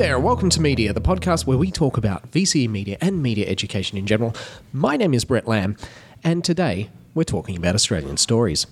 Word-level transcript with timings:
There, 0.00 0.18
welcome 0.18 0.48
to 0.48 0.62
Media, 0.62 0.94
the 0.94 1.00
podcast 1.02 1.46
where 1.46 1.58
we 1.58 1.70
talk 1.70 1.98
about 1.98 2.30
VCE 2.30 2.70
media 2.70 2.96
and 3.02 3.22
media 3.22 3.46
education 3.46 3.98
in 3.98 4.06
general. 4.06 4.34
My 4.72 4.96
name 4.96 5.12
is 5.12 5.26
Brett 5.26 5.46
Lamb, 5.46 5.76
and 6.24 6.42
today 6.42 6.88
we're 7.12 7.24
talking 7.24 7.54
about 7.54 7.74
Australian 7.74 8.16
stories. 8.16 8.66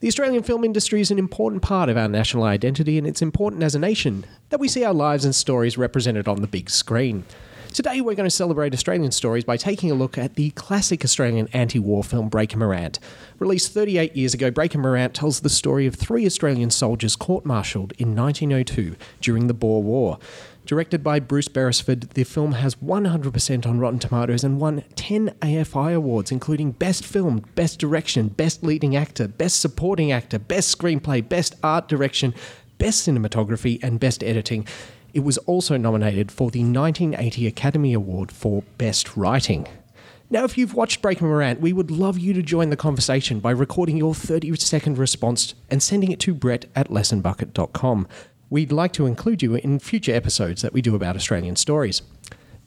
The 0.00 0.08
Australian 0.08 0.42
film 0.42 0.64
industry 0.64 1.00
is 1.00 1.10
an 1.10 1.18
important 1.18 1.62
part 1.62 1.88
of 1.88 1.96
our 1.96 2.08
national 2.08 2.44
identity, 2.44 2.98
and 2.98 3.06
it's 3.06 3.22
important 3.22 3.62
as 3.62 3.74
a 3.74 3.78
nation 3.78 4.26
that 4.50 4.60
we 4.60 4.68
see 4.68 4.84
our 4.84 4.92
lives 4.92 5.24
and 5.24 5.34
stories 5.34 5.78
represented 5.78 6.28
on 6.28 6.42
the 6.42 6.46
big 6.46 6.68
screen. 6.68 7.24
Today, 7.72 8.00
we're 8.00 8.14
going 8.14 8.28
to 8.28 8.34
celebrate 8.34 8.72
Australian 8.72 9.12
stories 9.12 9.44
by 9.44 9.58
taking 9.58 9.90
a 9.90 9.94
look 9.94 10.16
at 10.16 10.34
the 10.34 10.50
classic 10.50 11.04
Australian 11.04 11.48
anti 11.52 11.78
war 11.78 12.02
film 12.02 12.28
Breaker 12.28 12.56
Morant. 12.56 12.98
Released 13.38 13.72
38 13.72 14.16
years 14.16 14.32
ago, 14.32 14.50
Breaker 14.50 14.78
Morant 14.78 15.14
tells 15.14 15.40
the 15.40 15.50
story 15.50 15.86
of 15.86 15.94
three 15.94 16.24
Australian 16.24 16.70
soldiers 16.70 17.16
court 17.16 17.44
martialed 17.44 17.92
in 17.98 18.14
1902 18.14 18.96
during 19.20 19.46
the 19.46 19.52
Boer 19.54 19.82
War. 19.82 20.18
Directed 20.66 21.04
by 21.04 21.20
Bruce 21.20 21.46
Beresford, 21.46 22.10
the 22.10 22.24
film 22.24 22.50
has 22.54 22.74
100% 22.74 23.66
on 23.66 23.78
Rotten 23.78 24.00
Tomatoes 24.00 24.42
and 24.42 24.60
won 24.60 24.82
10 24.96 25.28
AFI 25.40 25.94
awards, 25.94 26.32
including 26.32 26.72
Best 26.72 27.06
Film, 27.06 27.44
Best 27.54 27.78
Direction, 27.78 28.26
Best 28.26 28.64
Leading 28.64 28.96
Actor, 28.96 29.28
Best 29.28 29.60
Supporting 29.60 30.10
Actor, 30.10 30.40
Best 30.40 30.76
Screenplay, 30.76 31.26
Best 31.26 31.54
Art 31.62 31.86
Direction, 31.86 32.34
Best 32.78 33.06
Cinematography, 33.06 33.80
and 33.80 34.00
Best 34.00 34.24
Editing. 34.24 34.66
It 35.14 35.20
was 35.20 35.38
also 35.38 35.76
nominated 35.76 36.32
for 36.32 36.50
the 36.50 36.64
1980 36.64 37.46
Academy 37.46 37.92
Award 37.92 38.32
for 38.32 38.64
Best 38.76 39.16
Writing. 39.16 39.68
Now, 40.30 40.42
if 40.42 40.58
you've 40.58 40.74
watched 40.74 41.00
Breaker 41.00 41.26
Morant, 41.26 41.60
we 41.60 41.72
would 41.72 41.92
love 41.92 42.18
you 42.18 42.32
to 42.32 42.42
join 42.42 42.70
the 42.70 42.76
conversation 42.76 43.38
by 43.38 43.52
recording 43.52 43.96
your 43.96 44.16
30 44.16 44.56
second 44.56 44.98
response 44.98 45.54
and 45.70 45.80
sending 45.80 46.10
it 46.10 46.18
to 46.20 46.34
brett 46.34 46.64
at 46.74 46.88
lessonbucket.com. 46.88 48.08
We'd 48.48 48.72
like 48.72 48.92
to 48.94 49.06
include 49.06 49.42
you 49.42 49.56
in 49.56 49.78
future 49.78 50.14
episodes 50.14 50.62
that 50.62 50.72
we 50.72 50.80
do 50.80 50.94
about 50.94 51.16
Australian 51.16 51.56
stories. 51.56 52.02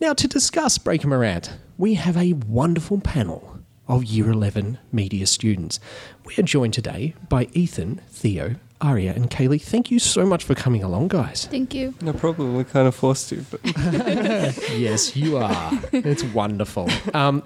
Now, 0.02 0.14
to 0.14 0.28
discuss 0.28 0.78
Breaker 0.78 1.08
Morant, 1.08 1.54
we 1.78 1.94
have 1.96 2.18
a 2.18 2.34
wonderful 2.34 3.00
panel 3.00 3.60
of 3.88 4.04
Year 4.04 4.30
11 4.30 4.78
media 4.92 5.26
students. 5.26 5.80
We 6.26 6.36
are 6.38 6.44
joined 6.44 6.74
today 6.74 7.16
by 7.30 7.48
Ethan, 7.54 8.02
Theo, 8.10 8.56
Aria, 8.82 9.14
and 9.14 9.30
Kaylee. 9.30 9.62
Thank 9.62 9.90
you 9.90 10.00
so 10.00 10.26
much 10.26 10.44
for 10.44 10.54
coming 10.54 10.84
along, 10.84 11.08
guys. 11.10 11.48
Thank 11.50 11.74
you. 11.74 11.96
No 12.02 12.14
problem. 12.14 12.56
We're 12.56 12.66
kind 12.66 12.88
of 12.88 12.96
forced 12.96 13.30
to, 13.30 13.44
but 13.50 13.60
Yes, 13.66 15.16
you 15.16 15.38
are. 15.38 15.72
it's 15.92 16.24
wonderful. 16.24 16.90
Um, 17.14 17.42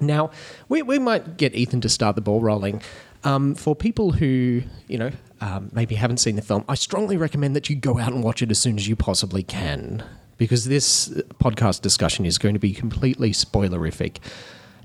now, 0.00 0.30
we, 0.68 0.82
we 0.82 0.98
might 0.98 1.36
get 1.36 1.54
Ethan 1.54 1.80
to 1.82 1.88
start 1.88 2.16
the 2.16 2.22
ball 2.22 2.40
rolling. 2.40 2.82
Um, 3.24 3.54
for 3.54 3.76
people 3.76 4.12
who, 4.12 4.62
you 4.88 4.98
know, 4.98 5.10
um, 5.40 5.70
maybe 5.72 5.94
haven't 5.94 6.18
seen 6.18 6.36
the 6.36 6.42
film, 6.42 6.64
I 6.68 6.74
strongly 6.74 7.16
recommend 7.16 7.54
that 7.56 7.70
you 7.70 7.76
go 7.76 7.98
out 7.98 8.12
and 8.12 8.22
watch 8.22 8.42
it 8.42 8.50
as 8.50 8.58
soon 8.58 8.76
as 8.76 8.88
you 8.88 8.96
possibly 8.96 9.42
can 9.42 10.02
because 10.38 10.64
this 10.64 11.08
podcast 11.40 11.82
discussion 11.82 12.26
is 12.26 12.36
going 12.38 12.54
to 12.54 12.58
be 12.58 12.72
completely 12.72 13.30
spoilerific. 13.30 14.16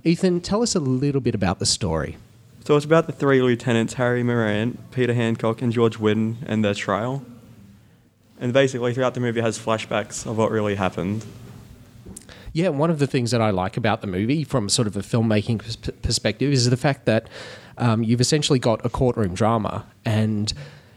Ethan, 0.03 0.41
tell 0.41 0.61
us 0.61 0.75
a 0.75 0.79
little 0.79 1.21
bit 1.21 1.33
about 1.33 1.57
the 1.57 1.65
story. 1.65 2.17
so 2.63 2.75
it's 2.75 2.85
about 2.85 3.07
the 3.07 3.11
three 3.11 3.41
lieutenants: 3.41 3.95
Harry 3.95 4.21
Morant, 4.23 4.91
Peter 4.91 5.13
Hancock, 5.13 5.61
and 5.61 5.73
George 5.73 5.97
Witton, 5.97 6.37
and 6.45 6.63
their 6.63 6.75
trial. 6.75 7.23
And 8.39 8.53
basically, 8.53 8.93
throughout 8.93 9.15
the 9.15 9.19
movie, 9.19 9.39
it 9.39 9.43
has 9.43 9.57
flashbacks 9.57 10.27
of 10.27 10.37
what 10.37 10.51
really 10.51 10.75
happened. 10.75 11.25
Yeah, 12.53 12.69
one 12.69 12.89
of 12.89 12.99
the 12.99 13.07
things 13.07 13.31
that 13.31 13.41
I 13.41 13.49
like 13.49 13.77
about 13.77 14.01
the 14.01 14.07
movie 14.07 14.43
from 14.43 14.69
sort 14.69 14.87
of 14.87 14.95
a 14.95 15.01
filmmaking 15.01 15.59
pers- 15.59 15.75
perspective 16.01 16.51
is 16.51 16.69
the 16.69 16.77
fact 16.77 17.05
that 17.05 17.27
um, 17.77 18.03
you've 18.03 18.21
essentially 18.21 18.59
got 18.59 18.85
a 18.85 18.89
courtroom 18.89 19.33
drama 19.33 19.85
and 20.05 20.53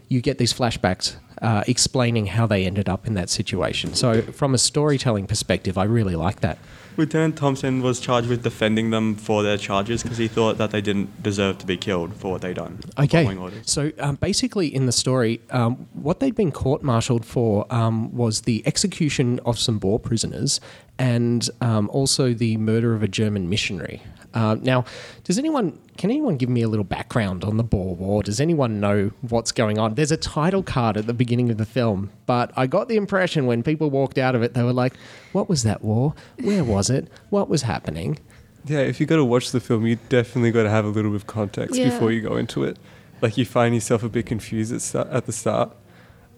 you 0.09 0.21
get 0.21 0.39
these 0.39 0.53
flashbacks 0.53 1.17
uh, 1.41 1.65
explaining 1.67 2.27
how 2.27 2.47
they 2.47 2.67
ended 2.67 2.89
up 2.89 3.07
in 3.07 3.15
that 3.15 3.31
situation. 3.31 3.95
So, 3.95 4.23
from 4.23 4.55
a 4.55 4.59
storytelling 4.59 5.27
perspective, 5.27 5.79
I 5.79 5.85
really 5.85 6.17
like 6.17 6.41
that. 6.41 6.59
Lieutenant 6.97 7.37
Thompson 7.37 7.81
was 7.81 8.01
charged 8.01 8.29
with 8.29 8.43
defending 8.43 8.91
them 8.91 9.15
for 9.15 9.43
their 9.43 9.57
charges 9.57 10.03
because 10.03 10.19
he 10.19 10.29
thought 10.29 10.59
that 10.59 10.71
they 10.71 10.81
didn't 10.81 11.23
deserve 11.23 11.57
to 11.59 11.67
be 11.67 11.77
killed 11.77 12.15
for 12.15 12.33
what 12.33 12.43
they'd 12.43 12.57
done. 12.57 12.79
Okay. 12.99 13.39
So 13.63 13.93
um, 13.99 14.17
basically, 14.17 14.75
in 14.75 14.87
the 14.87 14.93
story, 14.93 15.41
um, 15.51 15.89
what 15.95 16.21
they'd 16.21 16.35
been 16.35 16.53
court 16.53 16.83
martialed 16.83 17.25
for 17.25 17.73
um, 17.73 18.15
was 18.15 18.43
the 18.43 18.63
execution 18.67 19.41
of 19.47 19.59
some 19.59 19.79
Boer 19.79 19.99
prisoners 19.99 20.61
and 20.99 21.49
um, 21.63 21.89
also 21.91 22.35
the 22.35 22.57
murder 22.59 22.95
of 22.95 23.03
a 23.03 23.09
German 23.09 23.49
missionary. 23.49 24.03
Uh, 24.35 24.57
now, 24.61 24.85
does 25.25 25.39
anyone 25.39 25.79
can 26.01 26.11
anyone 26.11 26.39
give 26.39 26.49
me 26.49 26.63
a 26.63 26.69
little 26.69 26.83
background 26.83 27.45
on 27.45 27.59
the 27.59 27.63
Boer 27.63 27.95
War? 27.95 28.23
Does 28.23 28.41
anyone 28.41 28.81
know 28.81 29.11
what's 29.21 29.53
going 29.53 29.79
on? 29.79 29.97
There's 29.97 30.11
a 30.11 30.17
title 30.17 30.63
card 30.63 30.97
at 30.97 31.07
the 31.07 31.13
beginning 31.13 31.51
of 31.51 31.59
the 31.59 31.67
film, 31.67 32.11
but 32.25 32.51
I 32.57 32.67
got 32.67 32.89
the 32.89 32.97
impression 32.97 33.45
when 33.45 33.63
people 33.63 33.91
walked 33.91 34.17
out 34.17 34.35
of 34.35 34.43
it, 34.43 34.55
they 34.55 34.63
were 34.63 34.73
like, 34.73 34.95
"What 35.33 35.47
was 35.47 35.63
that 35.65 35.85
war? 35.85 36.15
Where 36.41 36.65
was 36.65 36.89
it? 36.89 37.09
What 37.29 37.51
was 37.51 37.61
happening?" 37.63 38.19
Yeah, 38.65 38.79
if 38.79 38.99
you 38.99 39.05
got 39.05 39.17
to 39.17 39.27
watch 39.27 39.51
the 39.51 39.61
film, 39.61 39.87
you 39.87 39.99
definitely 40.09 40.53
got 40.53 40.63
to 40.63 40.71
have 40.71 40.87
a 40.87 40.89
little 40.89 41.11
bit 41.11 41.17
of 41.17 41.27
context 41.27 41.77
Yeah. 41.79 41.91
before 41.91 42.11
you 42.13 42.23
go 42.23 42.39
into 42.39 42.65
it. 42.65 42.79
Like 43.21 43.37
you 43.37 43.45
find 43.45 43.75
yourself 43.75 44.03
a 44.03 44.09
bit 44.09 44.25
confused 44.25 44.73
at, 44.73 44.81
start, 44.81 45.09
at 45.11 45.27
the 45.27 45.33
start. 45.33 45.77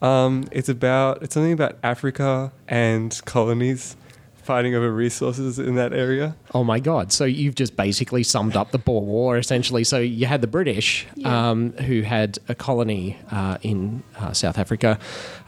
Um, 0.00 0.48
it's 0.50 0.68
about 0.68 1.22
it's 1.22 1.34
something 1.34 1.52
about 1.52 1.78
Africa 1.84 2.50
and 2.66 3.20
colonies 3.26 3.94
fighting 4.42 4.74
over 4.74 4.90
resources 4.92 5.58
in 5.58 5.74
that 5.76 5.92
area. 5.92 6.34
Oh 6.54 6.64
my 6.64 6.80
God. 6.80 7.12
So 7.12 7.24
you've 7.24 7.54
just 7.54 7.76
basically 7.76 8.22
summed 8.22 8.56
up 8.56 8.70
the 8.72 8.78
Boer 8.78 9.02
War 9.02 9.38
essentially. 9.38 9.84
So 9.84 9.98
you 9.98 10.26
had 10.26 10.40
the 10.40 10.46
British 10.46 11.06
Yeah. 11.14 11.50
um, 11.50 11.72
who 11.72 12.02
had 12.02 12.38
a 12.48 12.54
colony 12.54 13.18
uh, 13.30 13.58
in 13.62 14.02
uh, 14.18 14.32
South 14.32 14.58
Africa. 14.58 14.98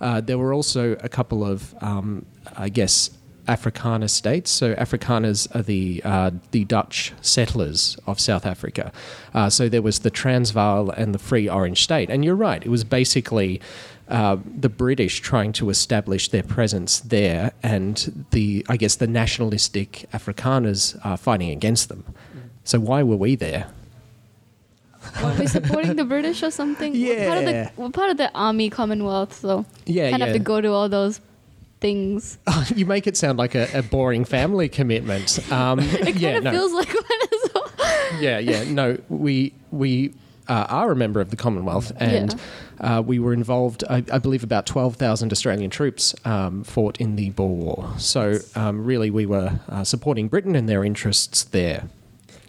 Uh, 0.00 0.20
there 0.20 0.38
were 0.38 0.52
also 0.54 0.92
a 1.02 1.08
couple 1.08 1.44
of, 1.44 1.74
um, 1.80 2.24
I 2.56 2.68
guess, 2.68 3.10
Afrikaner 3.48 4.08
states. 4.08 4.50
So 4.50 4.74
Afrikaners 4.74 5.54
are 5.54 5.60
the 5.62 6.00
uh, 6.02 6.30
the 6.52 6.64
Dutch 6.64 7.12
settlers 7.20 7.98
of 8.06 8.18
South 8.18 8.46
Africa. 8.46 8.90
Uh, 9.34 9.50
so 9.50 9.68
there 9.68 9.82
was 9.82 9.98
the 9.98 10.10
Transvaal 10.10 10.88
and 10.90 11.14
the 11.14 11.18
Free 11.18 11.46
Orange 11.46 11.82
State. 11.82 12.08
And 12.08 12.24
you're 12.24 12.36
right, 12.36 12.64
it 12.64 12.70
was 12.70 12.84
basically 12.84 13.60
uh, 14.08 14.36
the 14.58 14.68
British 14.68 15.20
trying 15.20 15.52
to 15.54 15.70
establish 15.70 16.28
their 16.28 16.42
presence 16.42 17.00
there, 17.00 17.52
and 17.62 18.26
the 18.30 18.64
I 18.68 18.76
guess 18.76 18.96
the 18.96 19.06
nationalistic 19.06 20.06
Afrikaners 20.12 20.98
are 21.04 21.16
fighting 21.16 21.50
against 21.50 21.88
them. 21.88 22.04
So 22.64 22.78
why 22.80 23.02
were 23.02 23.16
we 23.16 23.34
there? 23.36 23.66
Were 25.22 25.34
we 25.38 25.46
supporting 25.46 25.96
the 25.96 26.04
British 26.04 26.42
or 26.42 26.50
something? 26.50 26.92
We're 26.94 27.26
part 27.26 27.38
of 27.38 27.44
Yeah. 27.44 27.70
the, 27.74 27.80
we're 27.82 27.90
part 27.90 28.10
of 28.10 28.16
the 28.16 28.32
Army 28.34 28.70
Commonwealth, 28.70 29.34
so 29.34 29.66
Yeah, 29.86 30.10
kind 30.10 30.22
of 30.22 30.28
yeah. 30.28 30.32
have 30.32 30.34
to 30.36 30.42
go 30.42 30.60
to 30.62 30.68
all 30.72 30.88
those 30.88 31.20
things. 31.80 32.38
you 32.74 32.86
make 32.86 33.06
it 33.06 33.16
sound 33.16 33.38
like 33.38 33.54
a, 33.54 33.68
a 33.74 33.82
boring 33.82 34.24
family 34.24 34.68
commitment. 34.68 35.38
Um, 35.52 35.78
It 35.82 36.16
yeah, 36.16 36.32
kind 36.32 36.38
of 36.38 36.44
no. 36.44 36.50
feels 36.52 36.72
like 36.72 36.88
one 36.88 37.20
as 37.22 37.50
well. 37.54 37.70
yeah, 38.20 38.38
yeah. 38.38 38.64
No, 38.64 38.98
we 39.10 39.52
we 39.70 40.14
uh, 40.48 40.66
are 40.70 40.90
a 40.92 40.96
member 40.96 41.20
of 41.20 41.28
the 41.30 41.36
Commonwealth, 41.36 41.92
and 42.00 42.34
uh, 42.84 43.02
we 43.02 43.18
were 43.18 43.32
involved. 43.32 43.82
I, 43.88 44.04
I 44.12 44.18
believe 44.18 44.44
about 44.44 44.66
twelve 44.66 44.96
thousand 44.96 45.32
Australian 45.32 45.70
troops 45.70 46.14
um, 46.24 46.64
fought 46.64 47.00
in 47.00 47.16
the 47.16 47.30
Boer 47.30 47.48
War. 47.48 47.94
So 47.98 48.38
um, 48.54 48.84
really, 48.84 49.10
we 49.10 49.26
were 49.26 49.58
uh, 49.68 49.84
supporting 49.84 50.28
Britain 50.28 50.54
and 50.54 50.68
their 50.68 50.84
interests 50.84 51.44
there. 51.44 51.88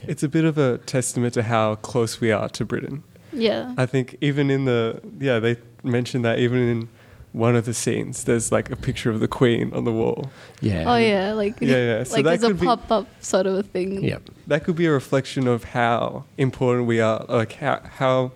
It's 0.08 0.24
a 0.24 0.30
bit 0.30 0.46
of 0.46 0.58
a 0.58 0.78
testament 0.80 1.34
to 1.36 1.44
how 1.44 1.76
close 1.76 2.22
we 2.22 2.32
are 2.32 2.50
to 2.50 2.66
Britain. 2.66 3.04
Yeah. 3.34 3.74
I 3.78 3.86
think 3.86 4.18
even 4.22 4.50
in 4.50 4.66
the 4.66 5.02
yeah 5.20 5.40
they 5.40 5.58
mentioned 5.84 6.24
that 6.26 6.40
even 6.40 6.60
in 6.60 6.90
one 7.34 7.56
of 7.56 7.66
the 7.66 7.74
scenes 7.74 8.24
there's 8.24 8.50
like 8.52 8.72
a 8.72 8.78
picture 8.78 9.10
of 9.10 9.20
the 9.20 9.28
Queen 9.28 9.74
on 9.74 9.84
the 9.84 9.92
wall. 9.92 10.30
Yeah. 10.62 10.86
Oh 10.88 10.96
yeah, 10.96 11.34
like 11.34 11.60
Yeah, 11.60 11.78
yeah. 11.78 12.04
So 12.04 12.16
like 12.16 12.24
that 12.26 12.30
there's 12.42 12.44
a 12.44 12.48
could 12.50 12.60
be- 12.62 12.66
pop 12.66 12.92
up 12.92 13.08
sort 13.20 13.46
of 13.46 13.56
a 13.56 13.64
thing. 13.64 14.04
Yep. 14.04 14.30
That 14.48 14.64
could 14.64 14.76
be 14.76 14.86
a 14.86 14.92
reflection 14.92 15.48
of 15.48 15.64
how 15.66 16.24
important 16.38 16.88
we 16.88 17.02
are, 17.02 17.26
like 17.28 17.54
how, 17.54 17.82
how 17.98 18.32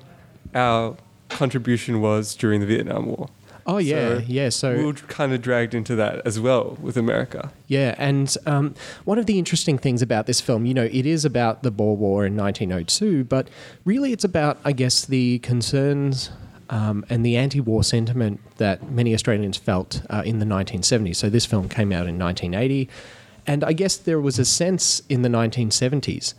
our 0.54 0.98
contribution 1.30 2.02
was 2.02 2.36
during 2.36 2.60
the 2.60 2.66
Vietnam 2.66 3.06
War. 3.06 3.30
Oh 3.70 3.78
yeah, 3.78 4.18
So 4.18 4.24
yeah. 4.26 4.50
So 4.50 4.76
we 4.76 4.84
were 4.84 4.94
kind 4.94 5.32
of 5.32 5.44
dragged 5.44 5.76
into 5.76 5.96
that 5.96 6.26
as 6.26 6.40
well 6.40 6.76
with 6.82 6.98
America. 6.98 7.52
Yeah, 7.68 7.94
and 8.00 8.36
um, 8.48 8.74
one 9.06 9.20
of 9.20 9.28
the 9.28 9.38
interesting 9.38 9.78
things 9.78 10.02
about 10.02 10.26
this 10.26 10.42
film, 10.42 10.66
you 10.66 10.74
know, 10.74 10.86
it 10.86 11.06
is 11.06 11.24
about 11.24 11.62
the 11.62 11.70
Boer 11.70 11.96
War 11.96 12.26
in 12.26 12.36
1902, 12.36 13.26
but 13.26 13.48
really 13.86 14.12
it's 14.12 14.24
about, 14.24 14.58
I 14.66 14.72
guess, 14.72 15.06
the 15.06 15.38
concerns 15.40 16.32
um, 16.72 17.06
and 17.10 17.24
the 17.24 17.38
anti 17.38 17.60
war 17.60 17.84
sentiment 17.84 18.40
that 18.58 18.92
many 18.92 19.14
Australians 19.14 19.58
felt 19.58 20.02
uh, 20.10 20.24
in 20.26 20.40
the 20.40 20.46
1970s. 20.46 21.18
So 21.18 21.30
this 21.30 21.46
film 21.46 21.70
came 21.70 21.92
out 21.92 22.08
in 22.08 22.18
1980, 22.18 22.90
and 23.46 23.64
I 23.64 23.74
guess 23.74 23.98
there 23.98 24.20
was 24.20 24.40
a 24.40 24.46
sense 24.46 25.02
in 25.10 25.22
the 25.22 25.30
1970s 25.30 26.34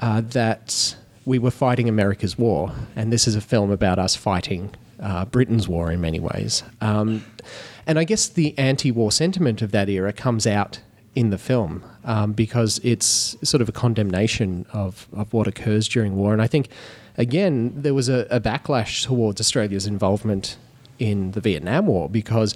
uh, 0.00 0.20
that 0.20 0.96
we 1.24 1.38
were 1.38 1.50
fighting 1.50 1.88
America's 1.88 2.38
war, 2.38 2.72
and 2.96 3.12
this 3.12 3.26
is 3.26 3.34
a 3.34 3.40
film 3.40 3.70
about 3.70 3.98
us 3.98 4.14
fighting 4.14 4.74
uh, 5.00 5.24
Britain's 5.24 5.68
war 5.68 5.90
in 5.90 6.00
many 6.00 6.20
ways. 6.20 6.62
Um, 6.80 7.24
and 7.86 7.98
I 7.98 8.04
guess 8.04 8.28
the 8.28 8.56
anti 8.58 8.90
war 8.90 9.12
sentiment 9.12 9.62
of 9.62 9.72
that 9.72 9.88
era 9.88 10.12
comes 10.12 10.46
out 10.46 10.80
in 11.14 11.30
the 11.30 11.38
film 11.38 11.84
um, 12.04 12.32
because 12.32 12.80
it's 12.82 13.36
sort 13.42 13.60
of 13.60 13.68
a 13.68 13.72
condemnation 13.72 14.66
of, 14.72 15.06
of 15.12 15.32
what 15.32 15.46
occurs 15.46 15.88
during 15.88 16.16
war. 16.16 16.32
And 16.32 16.42
I 16.42 16.46
think, 16.46 16.68
again, 17.16 17.72
there 17.74 17.94
was 17.94 18.08
a, 18.08 18.26
a 18.30 18.40
backlash 18.40 19.04
towards 19.04 19.40
Australia's 19.40 19.86
involvement 19.86 20.56
in 20.98 21.32
the 21.32 21.40
Vietnam 21.40 21.86
War 21.86 22.08
because 22.08 22.54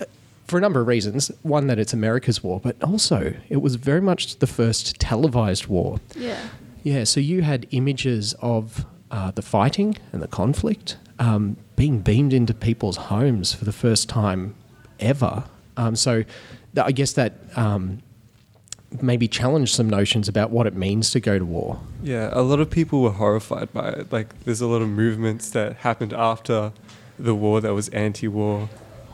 uh, 0.00 0.04
for 0.46 0.58
a 0.58 0.60
number 0.60 0.80
of 0.80 0.86
reasons. 0.86 1.30
One, 1.42 1.66
that 1.66 1.78
it's 1.78 1.92
America's 1.92 2.42
war, 2.42 2.60
but 2.60 2.82
also 2.82 3.34
it 3.48 3.58
was 3.58 3.74
very 3.74 4.00
much 4.00 4.38
the 4.38 4.46
first 4.46 4.98
televised 4.98 5.66
war. 5.66 6.00
Yeah. 6.16 6.40
Yeah, 6.88 7.04
so 7.04 7.20
you 7.20 7.42
had 7.42 7.66
images 7.70 8.34
of 8.40 8.86
uh, 9.10 9.30
the 9.30 9.42
fighting 9.42 9.98
and 10.10 10.22
the 10.22 10.26
conflict 10.26 10.96
um, 11.18 11.58
being 11.76 12.00
beamed 12.00 12.32
into 12.32 12.54
people's 12.54 12.96
homes 12.96 13.52
for 13.52 13.66
the 13.66 13.72
first 13.72 14.08
time 14.08 14.54
ever. 14.98 15.44
Um, 15.76 15.94
so 15.96 16.22
th- 16.22 16.86
I 16.86 16.92
guess 16.92 17.12
that 17.12 17.34
um, 17.56 17.98
maybe 19.02 19.28
challenged 19.28 19.74
some 19.74 19.90
notions 19.90 20.28
about 20.28 20.50
what 20.50 20.66
it 20.66 20.74
means 20.74 21.10
to 21.10 21.20
go 21.20 21.38
to 21.38 21.44
war. 21.44 21.78
Yeah, 22.02 22.30
a 22.32 22.40
lot 22.40 22.58
of 22.58 22.70
people 22.70 23.02
were 23.02 23.10
horrified 23.10 23.70
by 23.74 23.90
it. 23.90 24.10
Like, 24.10 24.44
there's 24.44 24.62
a 24.62 24.66
lot 24.66 24.80
of 24.80 24.88
movements 24.88 25.50
that 25.50 25.76
happened 25.76 26.14
after 26.14 26.72
the 27.18 27.34
war 27.34 27.60
that 27.60 27.74
was 27.74 27.90
anti-war, 27.90 28.70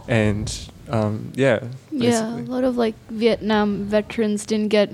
and 0.06 0.70
um, 0.88 1.32
yeah, 1.34 1.58
Yeah, 1.90 2.36
a 2.36 2.46
lot 2.46 2.62
of 2.62 2.76
like 2.76 2.94
Vietnam 3.08 3.84
veterans 3.84 4.46
didn't 4.46 4.68
get 4.68 4.90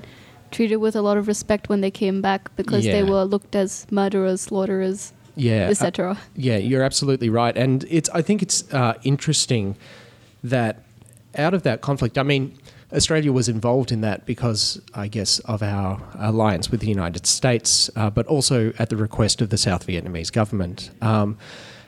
treated 0.50 0.76
with 0.76 0.96
a 0.96 1.02
lot 1.02 1.16
of 1.16 1.28
respect 1.28 1.68
when 1.68 1.80
they 1.80 1.90
came 1.90 2.20
back 2.20 2.54
because 2.56 2.84
they 2.84 3.02
were 3.02 3.24
looked 3.24 3.54
as 3.54 3.86
murderers, 3.90 4.42
slaughterers, 4.42 5.12
Yeah, 5.36 5.66
uh, 5.66 5.70
etc. 5.70 6.18
Yeah, 6.34 6.56
you're 6.56 6.82
absolutely 6.82 7.28
right, 7.28 7.56
and 7.56 7.84
it's. 7.88 8.08
I 8.10 8.22
think 8.22 8.42
it's 8.42 8.72
uh, 8.72 8.94
interesting 9.02 9.76
that 10.42 10.82
out 11.36 11.54
of 11.54 11.62
that 11.62 11.80
conflict, 11.80 12.18
I 12.18 12.22
mean, 12.22 12.56
Australia 12.92 13.32
was 13.32 13.48
involved 13.48 13.92
in 13.92 14.00
that 14.00 14.26
because, 14.26 14.80
I 14.94 15.06
guess, 15.08 15.38
of 15.40 15.62
our 15.62 16.02
alliance 16.18 16.70
with 16.70 16.80
the 16.80 16.88
United 16.88 17.26
States, 17.26 17.88
uh, 17.94 18.10
but 18.10 18.26
also 18.26 18.72
at 18.78 18.88
the 18.88 18.96
request 18.96 19.40
of 19.40 19.50
the 19.50 19.58
South 19.58 19.86
Vietnamese 19.86 20.32
government. 20.32 20.90
Um, 21.00 21.38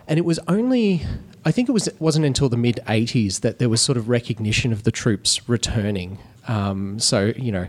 and 0.06 0.18
it 0.18 0.24
was 0.24 0.38
only, 0.48 1.04
I 1.44 1.50
think 1.50 1.68
it 1.68 1.72
was 1.72 1.88
it 1.88 2.00
wasn't 2.00 2.26
until 2.26 2.48
the 2.48 2.56
mid 2.56 2.80
'80s 2.86 3.40
that 3.40 3.58
there 3.58 3.68
was 3.68 3.80
sort 3.80 3.98
of 3.98 4.08
recognition 4.08 4.72
of 4.72 4.84
the 4.84 4.92
troops 4.92 5.48
returning. 5.48 6.18
Um, 6.48 6.98
so 6.98 7.32
you 7.36 7.52
know. 7.52 7.66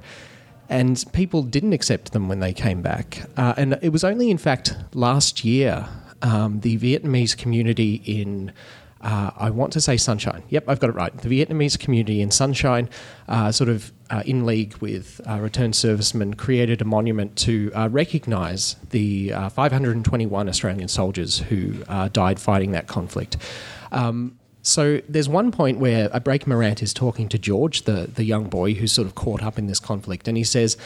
And 0.74 1.06
people 1.14 1.44
didn't 1.44 1.74
accept 1.74 2.14
them 2.14 2.28
when 2.28 2.40
they 2.40 2.52
came 2.52 2.82
back. 2.82 3.30
Uh, 3.38 3.54
and 3.58 3.78
it 3.84 3.90
was 3.90 4.04
only, 4.04 4.32
in 4.32 4.40
fact, 4.40 4.76
last 4.96 5.46
year, 5.46 5.88
um, 6.24 6.62
the 6.62 6.80
Vietnamese 6.80 7.38
community 7.38 8.02
in, 8.06 8.52
uh, 9.00 9.30
I 9.38 9.52
want 9.52 9.72
to 9.74 9.82
say 9.82 9.98
Sunshine. 9.98 10.42
Yep, 10.50 10.64
I've 10.68 10.80
got 10.80 10.90
it 10.90 10.96
right. 10.96 11.16
The 11.16 11.30
Vietnamese 11.30 11.78
community 11.78 12.22
in 12.22 12.32
Sunshine, 12.32 12.90
uh, 13.28 13.52
sort 13.52 13.70
of 13.70 13.92
uh, 14.10 14.24
in 14.26 14.48
league 14.48 14.76
with 14.78 15.22
uh, 15.30 15.40
returned 15.40 15.76
servicemen, 15.76 16.34
created 16.34 16.82
a 16.82 16.86
monument 16.86 17.36
to 17.36 17.72
uh, 17.76 17.88
recognise 17.90 18.76
the 18.90 19.32
uh, 19.32 19.50
521 19.50 20.50
Australian 20.50 20.88
soldiers 20.88 21.38
who 21.38 21.84
died 22.14 22.40
fighting 22.40 22.72
that 22.72 22.88
conflict. 22.88 23.38
Um, 23.92 24.40
so 24.64 25.02
there's 25.10 25.28
one 25.28 25.52
point 25.52 25.78
where 25.78 26.10
a 26.14 26.22
Breaker 26.22 26.50
Morant 26.50 26.82
is 26.82 26.94
talking 26.94 27.28
to 27.30 27.38
George, 27.38 27.84
the, 27.84 28.10
the 28.14 28.24
young 28.24 28.46
boy 28.46 28.74
who's 28.74 28.94
sort 28.94 29.06
of 29.06 29.14
caught 29.14 29.44
up 29.44 29.60
in 29.60 29.68
this 29.68 29.80
conflict, 29.80 30.28
and 30.28 30.38
he 30.38 30.46
says, 30.46 30.78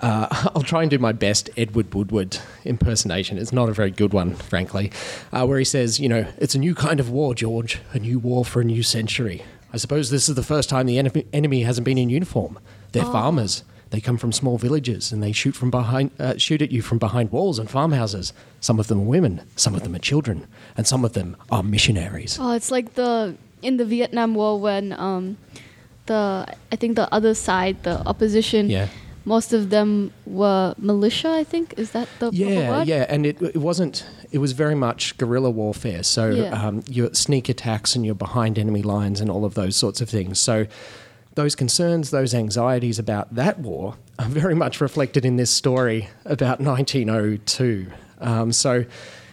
uh, 0.00 0.26
I'll 0.54 0.62
try 0.62 0.80
and 0.82 0.90
do 0.90 0.98
my 0.98 1.12
best 1.12 1.50
Edward 1.54 1.92
Woodward 1.94 2.38
impersonation. 2.64 3.36
It's 3.36 3.52
not 3.52 3.68
a 3.68 3.72
very 3.72 3.90
good 3.90 4.14
one, 4.14 4.34
frankly, 4.34 4.90
uh, 5.32 5.46
where 5.46 5.58
he 5.58 5.66
says, 5.66 6.00
you 6.00 6.08
know, 6.08 6.26
it's 6.38 6.54
a 6.54 6.58
new 6.58 6.74
kind 6.74 6.98
of 6.98 7.10
war, 7.10 7.34
George, 7.34 7.78
a 7.92 7.98
new 7.98 8.18
war 8.18 8.44
for 8.44 8.62
a 8.62 8.64
new 8.64 8.82
century. 8.82 9.44
I 9.72 9.76
suppose 9.76 10.10
this 10.10 10.28
is 10.28 10.34
the 10.34 10.42
first 10.42 10.70
time 10.70 10.86
the 10.86 10.98
enemy, 10.98 11.26
enemy 11.32 11.62
hasn't 11.62 11.84
been 11.84 11.98
in 11.98 12.08
uniform. 12.08 12.58
They're 12.92 13.04
farmers. 13.04 13.62
They 13.90 14.00
come 14.00 14.16
from 14.18 14.32
small 14.32 14.56
villages 14.56 15.12
and 15.12 15.22
they 15.22 15.32
shoot 15.32 15.54
from 15.56 15.70
behind, 15.70 16.10
uh, 16.18 16.36
shoot 16.38 16.62
at 16.62 16.70
you 16.70 16.80
from 16.80 16.98
behind 16.98 17.32
walls 17.32 17.58
and 17.58 17.68
farmhouses. 17.68 18.32
Some 18.60 18.78
of 18.78 18.86
them 18.86 19.00
are 19.00 19.04
women, 19.16 19.42
some 19.56 19.74
of 19.74 19.82
them 19.82 19.94
are 19.96 19.98
children, 20.00 20.46
and 20.76 20.86
some 20.86 21.04
of 21.04 21.12
them 21.12 21.36
are 21.50 21.62
missionaries. 21.62 22.38
Oh, 22.40 22.52
it's 22.52 22.70
like 22.70 22.94
the 22.94 23.34
in 23.62 23.76
the 23.76 23.84
Vietnam 23.84 24.34
War 24.34 24.58
when 24.60 24.92
um, 24.92 25.36
the 26.06 26.46
I 26.72 26.76
think 26.76 26.96
the 26.96 27.12
other 27.12 27.34
side, 27.34 27.82
the 27.82 28.06
opposition, 28.06 28.70
Yeah. 28.70 28.88
most 29.24 29.52
of 29.52 29.70
them 29.70 30.12
were 30.24 30.74
militia. 30.78 31.30
I 31.30 31.44
think 31.44 31.74
is 31.76 31.90
that 31.90 32.08
the 32.20 32.30
Yeah, 32.32 32.70
word? 32.70 32.86
yeah, 32.88 33.06
and 33.08 33.26
it, 33.26 33.42
it 33.42 33.56
wasn't. 33.56 34.06
It 34.32 34.38
was 34.38 34.52
very 34.52 34.76
much 34.76 35.18
guerrilla 35.18 35.50
warfare. 35.50 36.04
So 36.04 36.30
Yeah. 36.30 36.50
um, 36.68 36.84
your 36.88 37.12
sneak 37.12 37.48
attacks 37.48 37.96
and 37.96 38.06
you're 38.06 38.14
behind 38.14 38.56
enemy 38.58 38.82
lines 38.82 39.20
and 39.20 39.28
all 39.28 39.44
of 39.44 39.54
those 39.54 39.74
sorts 39.74 40.00
of 40.00 40.08
things. 40.08 40.38
So 40.38 40.66
those 41.40 41.54
concerns, 41.54 42.10
those 42.10 42.34
anxieties 42.34 42.98
about 42.98 43.34
that 43.34 43.58
war 43.60 43.94
are 44.18 44.28
very 44.28 44.54
much 44.54 44.80
reflected 44.80 45.24
in 45.24 45.36
this 45.36 45.50
story 45.50 46.08
about 46.26 46.60
1902. 46.60 47.90
Um, 48.20 48.52
so 48.52 48.84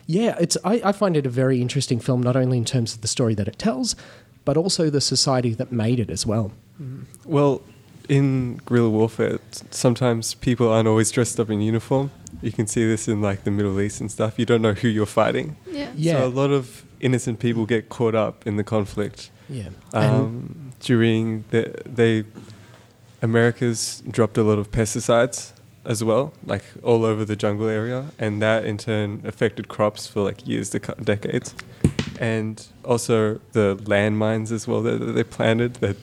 yeah, 0.05 0.35
it's. 0.39 0.57
I, 0.63 0.81
I 0.85 0.91
find 0.93 1.17
it 1.17 1.25
a 1.25 1.29
very 1.29 1.61
interesting 1.61 1.99
film, 1.99 2.21
not 2.23 2.35
only 2.37 2.57
in 2.57 2.65
terms 2.65 2.95
of 2.95 3.01
the 3.01 3.07
story 3.09 3.35
that 3.35 3.47
it 3.47 3.59
tells, 3.59 3.95
but 4.45 4.55
also 4.55 4.89
the 4.89 5.01
society 5.01 5.53
that 5.55 5.69
made 5.71 5.99
it 5.99 6.09
as 6.09 6.25
well. 6.25 6.51
Well, 7.25 7.61
in 8.07 8.61
guerrilla 8.65 8.89
warfare, 8.89 9.39
sometimes 9.71 10.33
people 10.35 10.69
aren't 10.71 10.87
always 10.87 11.11
dressed 11.11 11.39
up 11.41 11.49
in 11.49 11.59
uniform. 11.59 12.11
You 12.41 12.53
can 12.53 12.67
see 12.67 12.85
this 12.87 13.07
in 13.09 13.21
like 13.21 13.43
the 13.43 13.51
Middle 13.51 13.81
East 13.81 13.99
and 13.99 14.09
stuff. 14.09 14.39
You 14.39 14.45
don't 14.45 14.61
know 14.61 14.73
who 14.73 14.87
you're 14.87 15.05
fighting. 15.05 15.57
Yeah. 15.69 15.91
Yeah. 15.95 16.13
So 16.19 16.27
a 16.27 16.29
lot 16.41 16.51
of 16.51 16.85
innocent 17.01 17.39
people 17.39 17.65
get 17.65 17.89
caught 17.89 18.15
up 18.15 18.47
in 18.47 18.55
the 18.55 18.63
conflict. 18.63 19.29
Yeah, 19.49 19.69
and- 19.93 20.13
Um, 20.15 20.66
during 20.87 21.43
the 21.51 21.69
they 21.85 22.23
America's 23.21 24.01
dropped 24.09 24.37
a 24.37 24.43
lot 24.43 24.57
of 24.57 24.71
pesticides 24.71 25.51
as 25.83 26.01
well, 26.01 26.33
like 26.45 26.63
all 26.81 27.03
over 27.03 27.25
the 27.25 27.35
jungle 27.35 27.67
area, 27.67 28.05
and 28.17 28.41
that 28.41 28.63
in 28.65 28.77
turn 28.77 29.21
affected 29.25 29.67
crops 29.67 30.07
for 30.07 30.21
like 30.21 30.47
years 30.47 30.69
to 30.69 30.79
decades, 30.79 31.53
and 32.19 32.65
also 32.85 33.41
the 33.51 33.75
landmines 33.83 34.49
as 34.49 34.65
well 34.65 34.81
that, 34.81 34.99
that 34.99 35.11
they 35.11 35.25
planted 35.25 35.75
that 35.75 35.97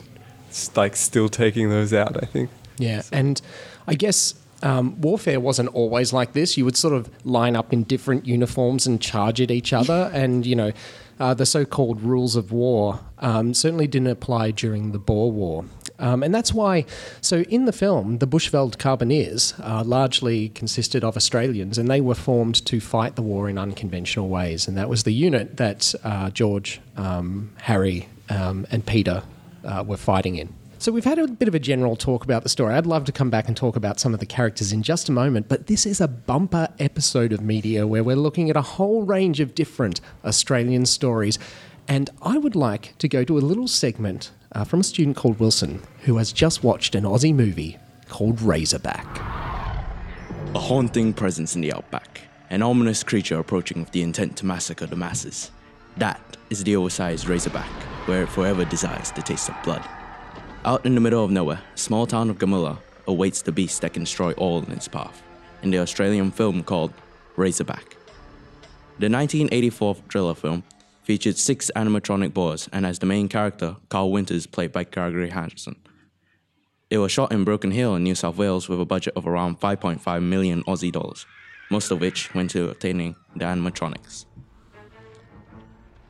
like 0.77 0.97
still 0.97 1.31
taking 1.31 1.71
those 1.71 1.95
out. 1.95 2.23
I 2.23 2.27
think. 2.27 2.51
Yeah, 2.77 3.03
and 3.11 3.41
I 3.87 3.95
guess 3.95 4.35
um, 4.63 5.01
warfare 5.01 5.41
wasn't 5.41 5.71
always 5.71 6.13
like 6.13 6.35
this. 6.35 6.59
You 6.59 6.67
would 6.67 6.77
sort 6.77 6.93
of 6.93 7.09
line 7.25 7.57
up 7.57 7.73
in 7.73 7.85
different 7.85 8.27
uniforms 8.27 8.87
and 8.87 9.01
charge 9.01 9.41
at 9.41 9.51
each 9.51 9.73
other, 9.73 10.11
and 10.13 10.45
you 10.45 10.57
know, 10.57 10.73
uh, 11.21 11.35
the 11.35 11.47
so-called 11.47 12.03
rules 12.03 12.37
of 12.37 12.53
war 12.53 13.01
um, 13.19 13.55
certainly 13.55 13.87
didn't 13.87 14.09
apply 14.09 14.51
during 14.51 14.93
the 14.93 14.99
Boer 14.99 15.31
War. 15.31 15.65
Um, 15.99 16.23
and 16.23 16.35
that's 16.35 16.53
why, 16.53 16.87
so 17.21 17.43
in 17.43 17.67
the 17.67 17.73
film, 17.73 18.19
the 18.19 18.27
Bushveld 18.27 18.79
Carbineers 18.79 19.55
uh, 19.61 19.85
largely 19.85 20.49
consisted 20.49 21.05
of 21.05 21.17
Australians, 21.17 21.79
and 21.79 21.89
they 21.89 22.01
were 22.01 22.17
formed 22.17 22.65
to 22.67 22.81
fight 22.81 23.15
the 23.15 23.23
war 23.23 23.49
in 23.49 23.59
unconventional 23.59 24.29
ways. 24.29 24.67
And 24.67 24.77
that 24.77 24.89
was 24.89 25.05
the 25.05 25.13
unit 25.13 25.57
that 25.59 25.95
uh, 26.03 26.31
George, 26.31 26.81
um, 26.97 27.53
Harry, 27.63 28.09
um, 28.29 28.67
and 28.71 28.85
Peter 28.85 29.23
uh, 29.65 29.85
were 29.87 29.97
fighting 29.97 30.37
in. 30.37 30.53
So 30.85 30.93
we've 30.93 31.03
had 31.03 31.19
a 31.19 31.27
bit 31.27 31.49
of 31.49 31.55
a 31.55 31.59
general 31.59 31.97
talk 31.97 32.25
about 32.25 32.43
the 32.43 32.51
story. 32.51 32.75
I'd 32.75 32.85
love 32.85 33.07
to 33.07 33.13
come 33.13 33.31
back 33.31 33.49
and 33.49 33.57
talk 33.57 33.75
about 33.75 33.99
some 33.99 34.13
of 34.13 34.21
the 34.21 34.27
characters 34.27 34.71
in 34.71 34.83
just 34.83 35.09
a 35.09 35.13
moment, 35.13 35.49
but 35.49 35.67
this 35.67 35.87
is 35.87 35.99
a 35.99 36.07
bumper 36.07 36.69
episode 36.79 37.33
of 37.33 37.41
Media 37.41 37.87
where 37.87 38.05
we're 38.05 38.17
looking 38.17 38.51
at 38.51 38.57
a 38.59 38.61
whole 38.61 39.03
range 39.03 39.41
of 39.41 39.55
different 39.55 40.03
Australian 40.27 40.85
stories. 40.85 41.39
And 41.89 42.11
I 42.21 42.37
would 42.37 42.55
like 42.55 42.99
to 42.99 43.09
go 43.09 43.25
to 43.25 43.39
a 43.39 43.41
little 43.41 43.67
segment 43.67 44.31
uh, 44.53 44.65
from 44.65 44.81
a 44.81 44.85
student 44.85 45.17
called 45.17 45.41
Wilson 45.41 45.81
who 46.01 46.19
has 46.19 46.35
just 46.35 46.63
watched 46.63 46.95
an 46.95 47.05
Aussie 47.05 47.35
movie 47.35 47.79
called 48.11 48.43
Razorback. 48.43 49.07
A 50.55 50.61
haunting 50.61 51.15
presence 51.15 51.55
in 51.55 51.63
the 51.63 51.73
outback, 51.73 52.21
an 52.51 52.61
ominous 52.61 53.03
creature 53.03 53.39
approaching 53.39 53.81
with 53.81 53.93
the 53.93 54.03
intent 54.03 54.37
to 54.37 54.45
massacre 54.45 54.85
the 54.85 54.97
masses. 54.97 55.51
That 55.97 56.37
is 56.51 56.63
the 56.63 56.77
oversized 56.77 57.27
razorback, 57.27 57.73
where 58.07 58.25
it 58.25 58.29
forever 58.29 58.67
desires 58.67 59.13
the 59.13 59.23
taste 59.23 59.49
of 59.49 59.57
blood. 59.65 59.83
Out 60.67 60.87
in 60.87 60.95
the 60.95 61.01
middle 61.03 61.23
of 61.23 61.31
nowhere, 61.31 61.61
small 61.75 62.07
town 62.07 62.31
of 62.31 62.39
Gamulla 62.39 62.79
awaits 63.07 63.43
the 63.43 63.53
beast 63.53 63.83
that 63.83 63.93
can 63.93 64.05
destroy 64.05 64.33
all 64.33 64.63
in 64.63 64.73
its 64.73 64.89
path, 64.89 65.23
in 65.63 65.71
the 65.71 65.79
Australian 65.79 66.31
film 66.31 66.63
called 66.63 66.91
Razorback. 67.37 67.97
The 68.99 69.11
1984 69.11 69.97
thriller 70.09 70.35
film 70.35 70.65
featured 71.03 71.37
six 71.37 71.71
animatronic 71.77 72.33
boars 72.33 72.67
and 72.73 72.87
has 72.87 72.99
the 72.99 73.05
main 73.05 73.29
character, 73.29 73.77
Carl 73.91 74.11
Winters, 74.11 74.47
played 74.47 74.73
by 74.73 74.85
Gregory 74.85 75.29
Harrison. 75.29 75.77
It 76.89 76.97
was 76.97 77.13
shot 77.13 77.31
in 77.31 77.45
Broken 77.45 77.71
Hill 77.71 77.95
in 77.97 78.03
New 78.03 78.15
South 78.15 78.39
Wales 78.39 78.67
with 78.67 78.81
a 78.81 78.87
budget 78.87 79.13
of 79.17 79.27
around 79.27 79.61
5.5 79.61 80.23
million 80.23 80.65
Aussie 80.65 80.91
dollars, 80.91 81.27
most 81.71 81.91
of 81.91 82.01
which 82.01 82.35
went 82.35 82.51
to 82.53 82.71
obtaining 82.71 83.17
the 83.37 83.45
animatronics. 83.45 84.25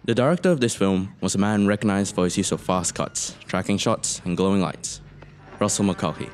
The 0.06 0.14
director 0.14 0.50
of 0.50 0.60
this 0.60 0.74
film 0.74 1.14
was 1.22 1.34
a 1.34 1.38
man 1.38 1.66
recognized 1.66 2.14
for 2.14 2.24
his 2.24 2.36
use 2.36 2.52
of 2.52 2.60
fast 2.60 2.94
cuts, 2.94 3.36
tracking 3.46 3.78
shots, 3.78 4.20
and 4.26 4.36
glowing 4.36 4.60
lights, 4.60 5.00
Russell 5.58 5.86
Mulcahy. 5.86 6.28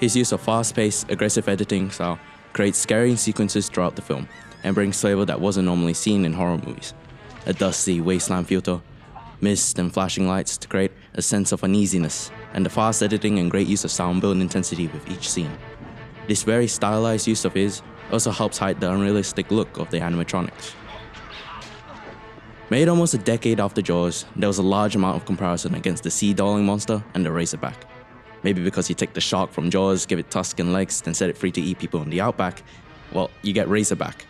His 0.00 0.16
use 0.16 0.32
of 0.32 0.40
fast 0.40 0.74
paced, 0.74 1.08
aggressive 1.08 1.48
editing 1.48 1.92
style 1.92 2.18
creates 2.54 2.76
scary 2.76 3.14
sequences 3.14 3.68
throughout 3.68 3.94
the 3.94 4.02
film 4.02 4.28
and 4.64 4.74
brings 4.74 5.00
flavor 5.00 5.24
that 5.26 5.40
wasn't 5.40 5.66
normally 5.66 5.94
seen 5.94 6.24
in 6.24 6.32
horror 6.32 6.58
movies. 6.58 6.92
A 7.46 7.52
dusty 7.52 8.00
wasteland 8.00 8.48
filter, 8.48 8.80
mist 9.40 9.78
and 9.78 9.94
flashing 9.94 10.26
lights 10.26 10.58
to 10.58 10.66
create 10.66 10.90
a 11.14 11.22
sense 11.22 11.52
of 11.52 11.62
uneasiness, 11.62 12.32
and 12.52 12.66
the 12.66 12.70
fast 12.70 13.00
editing 13.04 13.38
and 13.38 13.48
great 13.48 13.68
use 13.68 13.84
of 13.84 13.92
sound 13.92 14.22
build 14.22 14.38
intensity 14.38 14.88
with 14.88 15.08
each 15.08 15.30
scene. 15.30 15.56
This 16.26 16.42
very 16.42 16.66
stylized 16.66 17.28
use 17.28 17.44
of 17.44 17.54
his 17.54 17.80
also 18.10 18.32
helps 18.32 18.58
hide 18.58 18.80
the 18.80 18.90
unrealistic 18.90 19.52
look 19.52 19.78
of 19.78 19.88
the 19.92 20.00
animatronics. 20.00 20.74
Made 22.70 22.88
almost 22.88 23.14
a 23.14 23.18
decade 23.18 23.60
after 23.60 23.80
Jaws, 23.80 24.26
there 24.36 24.48
was 24.48 24.58
a 24.58 24.62
large 24.62 24.94
amount 24.94 25.16
of 25.16 25.24
comparison 25.24 25.74
against 25.74 26.02
the 26.02 26.10
sea 26.10 26.34
dwelling 26.34 26.66
monster 26.66 27.02
and 27.14 27.24
the 27.24 27.32
Razorback. 27.32 27.86
Maybe 28.42 28.62
because 28.62 28.90
you 28.90 28.94
take 28.94 29.14
the 29.14 29.22
shark 29.22 29.52
from 29.52 29.70
Jaws, 29.70 30.04
give 30.04 30.18
it 30.18 30.30
tusks 30.30 30.60
and 30.60 30.72
legs, 30.72 31.00
then 31.00 31.14
set 31.14 31.30
it 31.30 31.38
free 31.38 31.50
to 31.52 31.62
eat 31.62 31.78
people 31.78 32.02
in 32.02 32.10
the 32.10 32.20
outback, 32.20 32.62
well, 33.12 33.30
you 33.40 33.54
get 33.54 33.68
Razorback. 33.68 34.26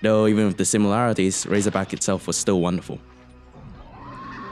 Though, 0.00 0.28
even 0.28 0.46
with 0.46 0.58
the 0.58 0.64
similarities, 0.64 1.44
Razorback 1.44 1.92
itself 1.92 2.28
was 2.28 2.36
still 2.36 2.60
wonderful. 2.60 3.00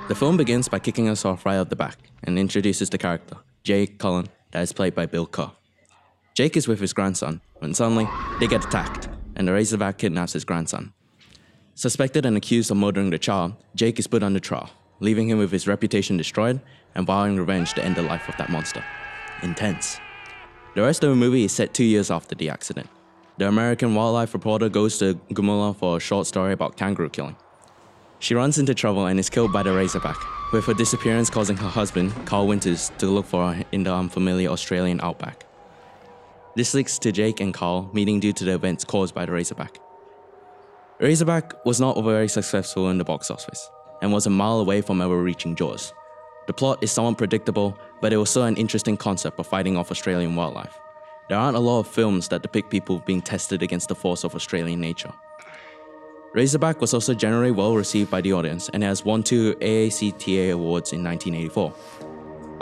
The 0.09 0.14
film 0.16 0.37
begins 0.37 0.68
by 0.68 0.80
kicking 0.80 1.09
us 1.09 1.25
off 1.25 1.47
right 1.47 1.56
at 1.56 1.71
the 1.71 1.76
back 1.76 1.99
and 2.25 2.37
introduces 2.37 2.90
the 2.90 2.99
character, 2.99 3.37
Jake 3.62 3.99
Cullen, 3.99 4.26
that 4.50 4.62
is 4.62 4.73
played 4.73 4.94
by 4.94 5.06
Bill 5.06 5.26
Kerr. 5.26 5.52
Jake 6.35 6.56
is 6.56 6.66
with 6.66 6.80
his 6.80 6.92
grandson 6.92 7.40
when 7.59 7.75
suddenly 7.75 8.09
they 8.40 8.49
get 8.49 8.64
attacked 8.64 9.09
and 9.37 9.47
the 9.47 9.52
Razorback 9.52 9.99
kidnaps 9.99 10.33
his 10.33 10.44
grandson. 10.44 10.92
Suspected 11.76 12.25
and 12.25 12.37
accused 12.37 12.71
of 12.71 12.76
murdering 12.76 13.11
the 13.11 13.19
child, 13.19 13.54
Jake 13.75 13.99
is 13.99 14.07
put 14.07 14.23
under 14.23 14.38
trial, 14.38 14.71
leaving 15.00 15.28
him 15.28 15.38
with 15.38 15.50
his 15.50 15.66
reputation 15.66 16.16
destroyed 16.16 16.61
and 16.95 17.04
vowing 17.04 17.37
revenge 17.37 17.73
to 17.75 17.85
end 17.85 17.97
the 17.97 18.02
life 18.02 18.28
of 18.28 18.37
that 18.37 18.49
monster. 18.49 18.85
Intense. 19.43 19.99
The 20.76 20.83
rest 20.83 21.02
of 21.02 21.11
the 21.11 21.16
movie 21.16 21.45
is 21.45 21.52
set 21.52 21.75
two 21.75 21.85
years 21.85 22.12
after 22.12 22.37
the 22.37 22.49
accident. 22.49 22.88
The 23.38 23.49
American 23.49 23.97
wildlife 23.97 24.33
reporter 24.35 24.69
goes 24.69 24.99
to 24.99 25.14
Gamulla 25.31 25.75
for 25.75 25.97
a 25.97 26.00
short 26.00 26.28
story 26.28 26.52
about 26.52 26.76
kangaroo 26.76 27.11
killing. 27.11 27.37
She 28.21 28.37
runs 28.37 28.59
into 28.59 28.75
trouble 28.75 29.07
and 29.07 29.19
is 29.19 29.28
killed 29.28 29.52
by 29.52 29.64
the 29.64 29.73
Razorback, 29.73 30.16
with 30.52 30.64
her 30.66 30.75
disappearance 30.75 31.28
causing 31.28 31.57
her 31.57 31.69
husband, 31.69 32.14
Carl 32.25 32.47
Winters, 32.47 32.93
to 32.99 33.07
look 33.07 33.26
for 33.26 33.52
her 33.52 33.64
in 33.73 33.83
the 33.83 33.93
unfamiliar 33.93 34.50
Australian 34.50 35.00
outback. 35.00 35.45
This 36.54 36.73
leads 36.73 37.00
to 37.00 37.11
Jake 37.11 37.40
and 37.40 37.52
Carl 37.52 37.90
meeting 37.93 38.21
due 38.21 38.33
to 38.33 38.45
the 38.45 38.54
events 38.54 38.85
caused 38.85 39.12
by 39.12 39.26
the 39.26 39.33
Razorback. 39.33 39.78
Razorback 41.04 41.66
was 41.66 41.82
not 41.82 42.02
very 42.02 42.28
successful 42.28 42.88
in 42.88 42.96
the 42.96 43.04
box 43.04 43.30
office 43.30 43.70
and 44.00 44.11
was 44.11 44.25
a 44.25 44.30
mile 44.30 44.61
away 44.61 44.80
from 44.80 45.02
ever 45.02 45.23
reaching 45.23 45.54
Jaws. 45.54 45.92
The 46.46 46.54
plot 46.54 46.82
is 46.82 46.92
somewhat 46.92 47.18
predictable, 47.18 47.76
but 48.00 48.14
it 48.14 48.16
was 48.16 48.30
still 48.30 48.44
an 48.44 48.56
interesting 48.56 48.96
concept 48.96 49.38
of 49.38 49.46
fighting 49.46 49.76
off 49.76 49.90
Australian 49.90 50.34
wildlife. 50.34 50.78
There 51.28 51.37
aren't 51.37 51.58
a 51.58 51.61
lot 51.61 51.80
of 51.80 51.88
films 51.88 52.28
that 52.28 52.40
depict 52.40 52.70
people 52.70 53.00
being 53.00 53.20
tested 53.20 53.62
against 53.62 53.90
the 53.90 53.94
force 53.94 54.25
of 54.25 54.34
Australian 54.34 54.80
nature. 54.80 55.12
Razorback 56.32 56.80
was 56.80 56.94
also 56.94 57.12
generally 57.12 57.50
well 57.50 57.76
received 57.76 58.11
by 58.11 58.23
the 58.23 58.32
audience 58.32 58.70
and 58.70 58.82
has 58.82 59.04
won 59.04 59.23
two 59.23 59.56
AACTA 59.56 60.52
awards 60.52 60.94
in 60.94 61.04
1984. 61.04 61.75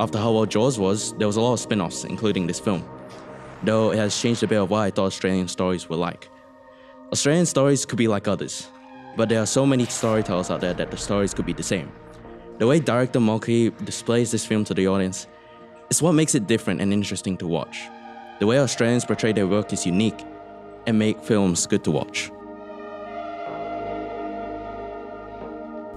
After 0.01 0.19
how 0.19 0.33
well 0.33 0.47
Jaws 0.47 0.81
was, 0.81 1.13
there 1.13 1.29
was 1.29 1.37
a 1.37 1.41
lot 1.41 1.53
of 1.53 1.61
spin 1.61 1.81
offs, 1.81 2.03
including 2.03 2.49
this 2.49 2.59
film, 2.59 2.83
though 3.63 3.93
it 3.93 3.99
has 3.99 4.21
changed 4.21 4.43
a 4.43 4.49
bit 4.49 4.59
of 4.59 4.69
what 4.69 4.81
I 4.81 4.91
thought 4.91 5.07
Australian 5.07 5.47
stories 5.47 5.89
were 5.89 5.95
like. 5.95 6.29
Australian 7.13 7.45
stories 7.45 7.85
could 7.85 7.99
be 7.99 8.09
like 8.09 8.27
others, 8.27 8.69
but 9.19 9.29
there 9.29 9.39
are 9.39 9.47
so 9.47 9.67
many 9.67 9.85
storytellers 9.85 10.51
out 10.51 10.63
there 10.63 10.73
that 10.73 10.91
the 10.91 10.97
stories 10.97 11.35
could 11.35 11.45
be 11.45 11.53
the 11.53 11.63
same. 11.63 11.93
The 12.57 12.67
way 12.67 12.81
director 12.81 13.21
Mulcahy 13.21 13.69
displays 13.85 14.31
this 14.31 14.47
film 14.47 14.65
to 14.65 14.73
the 14.73 14.89
audience 14.89 15.27
is 15.91 16.01
what 16.01 16.13
makes 16.13 16.35
it 16.35 16.47
different 16.47 16.81
and 16.81 16.91
interesting 16.91 17.37
to 17.37 17.47
watch. 17.47 17.91
The 18.41 18.47
way 18.47 18.59
Australians 18.59 19.05
portray 19.05 19.33
their 19.35 19.47
work 19.47 19.75
is 19.75 19.85
unique 19.85 20.25
and 20.87 20.99
make 20.99 21.23
films 21.23 21.67
good 21.67 21.85
to 21.85 21.91
watch. 21.91 22.31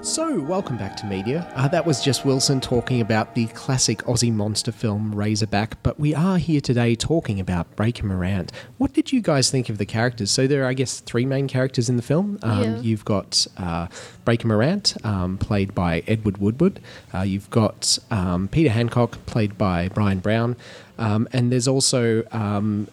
So, 0.06 0.40
welcome 0.40 0.78
back 0.78 0.96
to 0.98 1.08
media. 1.08 1.52
Uh, 1.56 1.68
that 1.70 1.84
was 1.84 2.04
just 2.04 2.26
Wilson 2.26 2.62
talking 2.62 3.02
about 3.02 3.34
the 3.34 3.48
classic 3.48 4.04
Aussie 4.04 4.32
monster 4.32 4.72
film 4.72 5.16
Razorback, 5.16 5.82
but 5.82 6.00
we 6.00 6.14
are 6.14 6.38
here 6.38 6.62
today 6.62 6.94
talking 6.94 7.40
about 7.40 7.76
Breaker 7.76 8.06
Morant. 8.06 8.52
What 8.78 8.94
did 8.94 9.12
you 9.12 9.20
guys 9.20 9.50
think 9.50 9.68
of 9.68 9.80
the 9.80 9.86
characters? 9.86 10.30
So, 10.30 10.46
there 10.46 10.64
are, 10.64 10.68
I 10.68 10.76
guess, 10.76 11.00
three 11.00 11.26
main 11.26 11.48
characters 11.48 11.90
in 11.90 11.98
the 11.98 12.04
film. 12.04 12.38
Um, 12.44 12.62
Yeah. 12.62 12.80
You've 12.82 13.04
got 13.04 13.48
uh, 13.58 13.88
Breaker 14.26 14.48
Morant, 14.48 14.96
um, 15.04 15.40
played 15.40 15.74
by 15.74 16.04
Edward 16.06 16.38
Woodward. 16.38 16.80
Uh, 17.12 17.22
you've 17.22 17.50
got 17.50 17.98
um, 18.12 18.48
Peter 18.48 18.70
Hancock, 18.70 19.26
played 19.26 19.58
by 19.58 19.90
Bryan 19.90 20.20
Brown. 20.20 20.56
Um, 21.00 21.28
and 21.34 21.52
there's 21.52 21.68
also 21.68 22.24
um, 22.32 22.88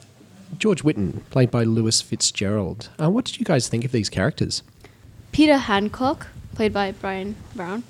George 0.57 0.83
Witton, 0.83 1.25
played 1.29 1.51
by 1.51 1.65
Lewis 1.65 2.01
Fitzgerald. 2.01 2.89
Uh, 2.99 3.11
what 3.11 3.27
did 3.27 3.39
you 3.39 3.45
guys 3.45 3.69
think 3.69 3.85
of 3.85 3.93
these 3.93 4.09
characters? 4.09 4.63
Peter 5.31 5.57
Hancock, 5.57 6.29
played 6.55 6.73
by 6.73 6.93
Bryan 6.93 7.37
Brown, 7.55 7.83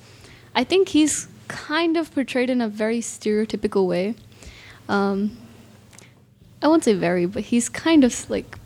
I 0.54 0.64
think 0.64 0.88
he's 0.88 1.28
kind 1.48 1.96
of 1.96 2.12
portrayed 2.14 2.50
in 2.50 2.60
a 2.60 2.68
very 2.68 3.00
stereotypical 3.00 3.86
way. 3.86 4.14
Um, 4.88 5.36
I 6.62 6.68
won't 6.68 6.84
say 6.84 6.94
very, 6.94 7.26
but 7.26 7.44
he's 7.44 7.68
kind 7.68 8.04
of 8.04 8.28
like 8.30 8.58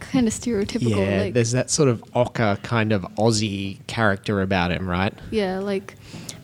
kind 0.00 0.26
of 0.26 0.34
stereotypical. 0.34 0.96
Yeah, 0.96 1.22
like, 1.22 1.34
there's 1.34 1.52
that 1.52 1.70
sort 1.70 1.88
of 1.88 2.02
ocker 2.14 2.62
kind 2.62 2.92
of 2.92 3.02
Aussie 3.16 3.78
character 3.86 4.42
about 4.42 4.72
him, 4.72 4.88
right? 4.88 5.14
yeah, 5.30 5.58
like 5.58 5.94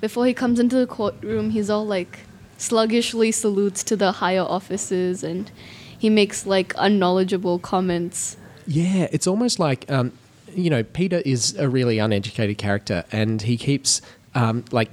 before 0.00 0.26
he 0.26 0.35
comes 0.35 0.61
into 0.61 0.76
the 0.76 0.87
courtroom, 0.87 1.50
he's 1.50 1.68
all 1.68 1.87
like 1.87 2.21
sluggishly 2.57 3.33
salutes 3.33 3.83
to 3.85 3.97
the 3.97 4.12
higher 4.12 4.42
officers 4.42 5.23
and 5.23 5.50
he 5.99 6.09
makes 6.09 6.47
like 6.47 6.73
unknowledgeable 6.78 7.59
comments. 7.59 8.37
Yeah, 8.66 9.09
it's 9.11 9.26
almost 9.26 9.59
like 9.59 9.90
um, 9.90 10.12
you 10.55 10.71
know 10.71 10.83
Peter 10.83 11.19
is 11.25 11.55
a 11.57 11.69
really 11.69 11.99
uneducated 11.99 12.59
character, 12.59 13.05
and 13.12 13.43
he 13.43 13.57
keeps 13.57 14.00
um, 14.35 14.64
like 14.73 14.90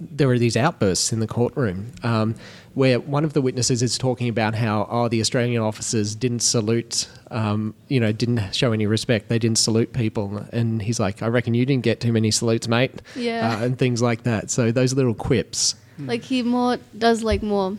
there 0.00 0.30
are 0.30 0.38
these 0.38 0.56
outbursts 0.56 1.12
in 1.12 1.18
the 1.18 1.26
courtroom 1.26 1.90
um, 2.04 2.36
where 2.74 3.00
one 3.00 3.24
of 3.24 3.32
the 3.32 3.40
witnesses 3.40 3.82
is 3.82 3.98
talking 3.98 4.28
about 4.28 4.54
how 4.54 4.86
oh 4.90 5.08
the 5.08 5.20
Australian 5.20 5.60
officers 5.60 6.14
didn't 6.14 6.38
salute 6.40 7.08
um, 7.32 7.74
you 7.88 7.98
know 7.98 8.12
didn't 8.12 8.54
show 8.54 8.70
any 8.72 8.86
respect 8.86 9.28
they 9.28 9.40
didn't 9.40 9.58
salute 9.58 9.92
people 9.92 10.46
and 10.52 10.82
he's 10.82 11.00
like 11.00 11.20
I 11.20 11.26
reckon 11.26 11.52
you 11.54 11.66
didn't 11.66 11.82
get 11.82 11.98
too 12.00 12.12
many 12.12 12.30
salutes 12.30 12.68
mate 12.68 13.02
Yeah. 13.16 13.58
uh, 13.60 13.64
and 13.64 13.76
things 13.76 14.00
like 14.00 14.22
that. 14.22 14.50
So 14.52 14.70
those 14.70 14.94
little 14.94 15.14
quips. 15.14 15.74
Like 15.98 16.22
he 16.22 16.44
more 16.44 16.76
does 16.96 17.24
like 17.24 17.42
more 17.42 17.76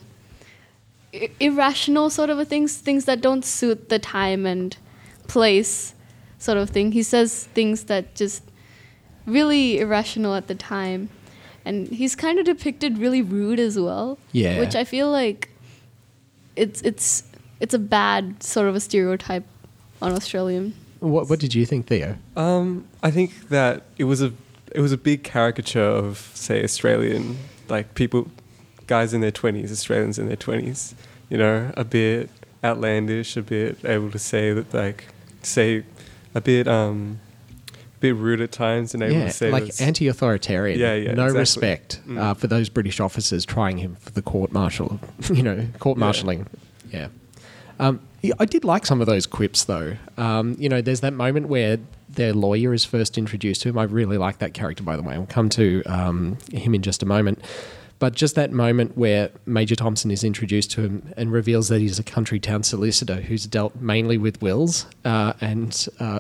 irrational 1.40 2.10
sort 2.10 2.30
of 2.30 2.38
a 2.40 2.46
things, 2.46 2.78
things 2.78 3.06
that 3.06 3.22
don't 3.22 3.44
suit 3.46 3.90
the 3.90 4.00
time 4.00 4.46
and 4.46 4.76
place 5.28 5.94
sort 6.40 6.58
of 6.58 6.70
thing. 6.70 6.92
He 6.92 7.04
says 7.04 7.46
things 7.54 7.84
that 7.86 8.16
just 8.16 8.44
really 9.26 9.80
irrational 9.80 10.34
at 10.34 10.48
the 10.48 10.56
time. 10.56 11.10
And 11.66 11.88
he's 11.90 12.16
kind 12.16 12.40
of 12.40 12.46
depicted 12.46 12.98
really 12.98 13.22
rude 13.22 13.60
as 13.60 13.78
well. 13.78 14.18
Yeah. 14.32 14.60
Which 14.60 14.76
I 14.76 14.84
feel 14.84 15.12
like 15.12 15.50
it's 16.56 16.82
it's 16.82 17.24
it's 17.60 17.74
a 17.74 17.80
bad 17.80 18.42
sort 18.42 18.68
of 18.68 18.76
a 18.76 18.80
stereotype 18.80 19.46
on 20.02 20.14
Australian. 20.14 20.74
what, 21.00 21.30
what 21.30 21.40
did 21.40 21.54
you 21.54 21.66
think 21.66 21.88
Theo 21.88 22.18
Um, 22.36 22.88
I 23.04 23.12
think 23.12 23.50
that 23.50 23.84
it 23.98 24.06
was 24.06 24.22
a 24.22 24.34
it 24.72 24.82
was 24.82 24.92
a 24.92 24.98
big 24.98 25.24
caricature 25.24 25.84
of 25.84 26.32
say 26.34 26.64
Australian 26.64 27.38
like 27.68 27.94
people, 27.96 28.32
guys 28.88 29.14
in 29.14 29.22
their 29.22 29.32
twenties, 29.32 29.72
Australians 29.72 30.18
in 30.18 30.28
their 30.28 30.38
twenties. 30.38 30.96
You 31.30 31.38
know, 31.38 31.72
a 31.78 31.84
bit 31.84 32.30
outlandish, 32.64 33.38
a 33.38 33.42
bit 33.42 33.78
able 33.86 34.10
to 34.12 34.20
say 34.20 34.54
that 34.54 34.74
like 34.74 35.06
say 35.44 35.84
a 36.36 36.42
bit 36.42 36.68
um, 36.68 37.20
a 37.72 38.00
bit 38.00 38.16
rude 38.16 38.42
at 38.42 38.52
times 38.52 38.94
and 38.94 39.04
able 39.04 39.16
yeah, 39.16 39.26
to 39.26 39.32
say 39.32 39.52
like 39.52 39.64
that's- 39.64 39.82
anti-authoritarian. 39.82 40.80
Yeah, 40.80 40.94
yeah, 40.96 41.14
No 41.14 41.26
exactly. 41.26 41.40
respect 41.40 42.02
Mm. 42.08 42.18
uh, 42.20 42.34
for 42.34 42.48
those 42.48 42.70
British 42.70 43.00
officers 43.00 43.46
trying 43.46 43.78
him 43.78 43.96
for 44.00 44.12
the 44.12 44.22
court 44.22 44.52
martial. 44.52 45.00
you 45.34 45.44
know, 45.44 45.68
court 45.80 45.98
Yeah. 45.98 46.06
martialing. 46.06 46.46
Yeah. 46.92 47.08
Um, 47.80 48.02
I 48.38 48.44
did 48.46 48.66
like 48.66 48.86
some 48.86 49.00
of 49.00 49.08
those 49.08 49.26
quips 49.26 49.64
though. 49.64 49.96
Um, 50.18 50.56
you 50.60 50.68
know, 50.68 50.82
there's 50.82 51.00
that 51.02 51.14
moment 51.14 51.48
where 51.48 51.78
their 52.10 52.34
lawyer 52.34 52.74
is 52.74 52.84
first 52.84 53.18
introduced 53.18 53.62
to 53.62 53.70
him. 53.70 53.78
I 53.78 53.84
really 53.84 54.18
like 54.18 54.40
that 54.40 54.54
character, 54.54 54.84
by 54.84 54.98
the 54.98 55.02
way. 55.04 55.18
We'll 55.18 55.28
come 55.28 55.48
to 55.50 55.82
um, 55.86 56.38
him 56.52 56.76
in 56.76 56.82
just 56.82 57.02
a 57.02 57.06
moment. 57.06 57.40
But 58.00 58.16
just 58.16 58.36
that 58.36 58.52
moment 58.52 58.98
where 58.98 59.30
Major 59.46 59.76
Thompson 59.76 60.10
is 60.10 60.24
introduced 60.24 60.72
to 60.72 60.82
him 60.82 61.14
and 61.18 61.32
reveals 61.32 61.68
that 61.68 61.82
he's 61.82 62.00
a 62.00 62.04
country 62.04 62.40
town 62.40 62.64
solicitor 62.64 63.16
who's 63.16 63.46
dealt 63.46 63.76
mainly 63.76 64.18
with 64.18 64.42
wills, 64.42 64.86
uh, 65.04 65.34
and 65.42 65.88
uh, 66.00 66.20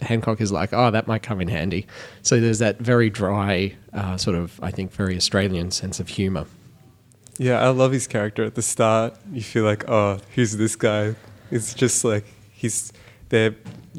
Hancock 0.00 0.40
is 0.40 0.50
like, 0.52 0.72
oh, 0.72 0.90
that 0.90 1.06
might 1.06 1.22
come 1.22 1.40
in 1.42 1.48
handy. 1.48 1.86
So 2.22 2.40
there's 2.40 2.60
that 2.60 2.78
very 2.78 3.10
dry, 3.10 3.74
uh, 3.92 4.16
sort 4.16 4.36
of, 4.36 4.58
I 4.62 4.70
think, 4.70 4.90
very 4.92 5.16
Australian 5.16 5.70
sense 5.70 6.00
of 6.00 6.08
humour. 6.08 6.46
Yeah, 7.36 7.60
I 7.60 7.68
love 7.68 7.92
his 7.92 8.06
character 8.06 8.42
at 8.44 8.54
the 8.54 8.62
start. 8.62 9.14
You 9.32 9.42
feel 9.42 9.64
like, 9.64 9.88
oh, 9.88 10.18
who's 10.34 10.56
this 10.56 10.76
guy? 10.76 11.14
It's 11.50 11.74
just 11.74 12.04
like 12.04 12.24
he's 12.50 12.92
their 13.28 13.54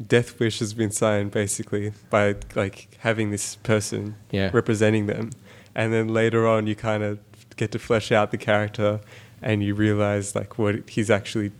death 0.08 0.38
wish 0.40 0.58
has 0.58 0.74
been 0.74 0.90
signed 0.90 1.30
basically 1.30 1.92
by 2.10 2.34
like 2.56 2.88
having 2.98 3.30
this 3.30 3.54
person 3.56 4.16
Yeah. 4.32 4.50
representing 4.52 5.06
them, 5.06 5.30
and 5.80 5.92
then 5.94 6.06
later 6.22 6.42
on 6.46 6.66
you 6.66 6.74
kind 6.90 7.02
of 7.02 7.18
get 7.56 7.70
to 7.72 7.78
flesh 7.78 8.08
out 8.12 8.30
the 8.30 8.38
character, 8.50 9.00
and 9.42 9.62
you 9.64 9.74
realize 9.74 10.26
like 10.40 10.58
what 10.58 10.74
he's 10.94 11.10
actually 11.18 11.50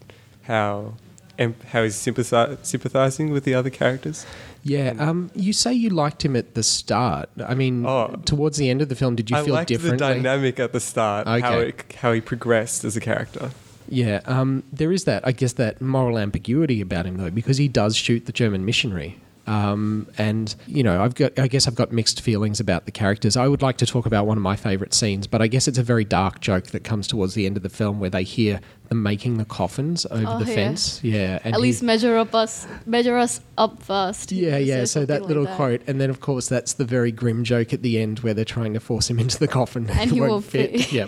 how 0.43 0.95
and 1.39 1.55
how 1.73 1.83
he's 1.85 1.97
sympathizing 1.97 3.31
with 3.31 3.45
the 3.45 3.55
other 3.55 3.71
characters. 3.71 4.27
Yeah, 4.63 4.93
um, 4.99 5.31
you 5.35 5.55
say 5.55 5.73
you 5.73 5.89
liked 5.89 6.23
him 6.23 6.37
at 6.37 6.55
the 6.55 6.63
start. 6.63 7.31
I 7.53 7.55
mean, 7.55 7.87
Oh. 7.87 8.15
towards 8.27 8.59
the 8.59 8.69
end 8.69 8.83
of 8.83 8.89
the 8.91 8.95
film, 8.95 9.15
did 9.17 9.31
you 9.31 9.37
I 9.39 9.43
feel 9.45 9.55
liked 9.55 9.69
differently? 9.69 10.07
the 10.07 10.15
dynamic 10.15 10.61
at 10.61 10.73
the 10.75 10.81
start, 10.81 11.27
how 11.27 11.37
Okay. 11.37 11.69
it, 11.71 11.95
how 12.03 12.13
he 12.13 12.21
progressed 12.21 12.85
as 12.85 12.95
a 12.95 13.01
character. 13.01 13.51
Yeah, 13.89 14.21
um, 14.27 14.63
there 14.71 14.93
is 14.93 15.05
that, 15.05 15.27
I 15.27 15.33
guess, 15.33 15.55
that 15.55 15.81
moral 15.81 16.19
ambiguity 16.19 16.83
about 16.83 17.07
him, 17.07 17.17
though, 17.17 17.31
because 17.31 17.57
he 17.57 17.69
does 17.69 17.97
shoot 17.97 18.27
the 18.27 18.33
German 18.33 18.65
missionary. 18.67 19.19
Um, 19.51 20.07
and 20.17 20.55
you 20.69 20.85
know, 20.85 21.03
I've 21.03 21.17
got, 21.17 21.37
I 21.37 21.49
guess, 21.49 21.67
I've 21.67 21.75
got 21.75 21.91
mixed 21.91 22.21
feelings 22.21 22.61
about 22.61 22.85
the 22.85 22.93
characters. 22.93 23.37
I 23.37 23.49
would 23.49 23.63
like 23.63 23.79
to 23.79 23.87
talk 23.87 24.07
about 24.07 24.25
one 24.27 24.37
of 24.37 24.43
my 24.45 24.55
favourite 24.55 24.95
scenes, 24.95 25.27
but 25.27 25.43
I 25.43 25.49
guess 25.49 25.67
it's 25.67 25.77
a 25.79 25.83
very 25.83 26.05
dark 26.05 26.41
joke 26.41 26.67
that 26.69 26.85
comes 26.85 27.09
towards 27.09 27.35
the 27.35 27.47
end 27.47 27.57
of 27.57 27.65
the 27.65 27.69
film 27.69 27.99
where 27.99 28.11
they 28.11 28.23
hear 28.23 28.61
them 28.89 29.03
making 29.03 29.39
the 29.39 29.45
coffins 29.45 30.07
over 30.09 30.25
Oh, 30.29 30.39
the 30.39 30.45
yeah. 30.49 30.55
fence. 30.55 31.03
Yeah, 31.03 31.41
and 31.43 31.55
At 31.55 31.59
he- 31.59 31.63
least 31.63 31.83
measure 31.83 32.17
up 32.17 32.33
us, 32.33 32.69
measure 32.87 33.17
us 33.17 33.41
up 33.59 33.83
first. 33.83 34.31
Yeah, 34.31 34.57
yeah. 34.59 34.85
So 34.85 35.01
that 35.01 35.09
something 35.09 35.27
little 35.29 35.45
like 35.45 35.57
quote, 35.57 35.83
and 35.89 36.01
then 36.01 36.11
of 36.11 36.21
course 36.21 36.49
that's 36.49 36.75
the 36.75 36.85
very 36.85 37.11
grim 37.11 37.43
joke 37.43 37.73
at 37.73 37.83
the 37.83 37.99
end 38.01 38.21
where 38.21 38.35
they're 38.35 38.45
trying 38.45 38.75
to 38.75 38.81
force 38.81 39.11
him 39.11 39.19
into 39.19 39.37
the 39.39 39.49
coffin, 39.49 39.91
And 39.91 40.11
he 40.13 40.21
won't 40.21 40.45
fit. 40.45 40.93
yeah. 40.93 41.07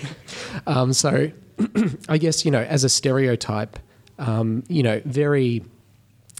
Um, 0.66 0.92
so, 0.92 1.30
I 2.08 2.18
guess 2.18 2.44
you 2.44 2.50
know, 2.50 2.62
as 2.62 2.82
a 2.82 2.88
stereotype, 2.88 3.78
um, 4.18 4.64
you 4.68 4.82
know, 4.82 5.00
very 5.04 5.62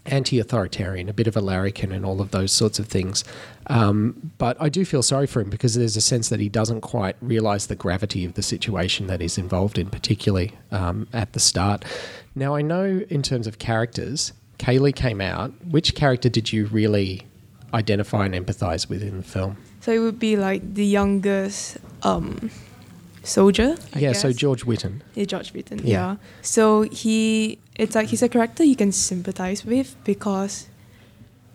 anti-authoritarian, 0.05 1.07
a 1.07 1.13
bit 1.13 1.27
of 1.27 1.37
a 1.37 1.41
larrikin, 1.41 1.91
and 1.91 2.05
all 2.05 2.19
of 2.19 2.31
those 2.31 2.51
sorts 2.51 2.79
of 2.79 2.87
things. 2.87 3.23
Um, 3.67 4.31
but 4.37 4.57
I 4.59 4.69
do 4.69 4.83
feel 4.83 5.01
sorry 5.03 5.27
for 5.27 5.39
him 5.39 5.49
because 5.49 5.75
there's 5.75 5.95
a 5.95 6.01
sense 6.01 6.29
that 6.29 6.39
he 6.39 6.49
doesn't 6.49 6.81
quite 6.81 7.15
realise 7.21 7.67
the 7.67 7.75
gravity 7.75 8.25
of 8.25 8.33
the 8.33 8.43
situation 8.43 9.07
that 9.07 9.21
he's 9.21 9.37
involved 9.37 9.77
in, 9.77 9.89
particularly 9.89 10.51
um, 10.71 11.07
at 11.13 11.33
the 11.33 11.39
start. 11.39 11.85
Now, 12.35 12.55
I 12.55 12.61
know 12.61 13.05
in 13.09 13.21
terms 13.21 13.47
of 13.47 13.59
characters, 13.59 14.33
Kaylee 14.59 14.95
came 14.95 15.21
out. 15.21 15.51
Which 15.65 15.95
character 15.95 16.29
did 16.29 16.51
you 16.51 16.65
really 16.67 17.23
identify 17.73 18.25
and 18.25 18.33
empathise 18.33 18.89
with 18.89 19.01
in 19.01 19.17
the 19.17 19.23
film? 19.23 19.57
So 19.81 19.91
it 19.91 19.99
would 19.99 20.19
be 20.19 20.37
like 20.37 20.73
the 20.73 20.85
youngest 20.85 21.77
um, 22.03 22.49
soldier. 23.23 23.75
I 23.93 23.99
yeah, 23.99 24.13
so. 24.13 24.31
George 24.31 24.63
Witton. 24.63 25.03
Yeah, 25.15 25.25
George 25.25 25.53
Witton. 25.53 25.79
Yeah. 25.79 25.85
Yeah. 25.85 26.15
So 26.41 26.83
he, 26.83 27.59
it's 27.75 27.95
like 27.95 28.09
he's 28.09 28.21
a 28.21 28.29
character 28.29 28.63
you 28.63 28.75
can 28.75 28.91
sympathize 28.91 29.65
with 29.65 29.95
because 30.03 30.67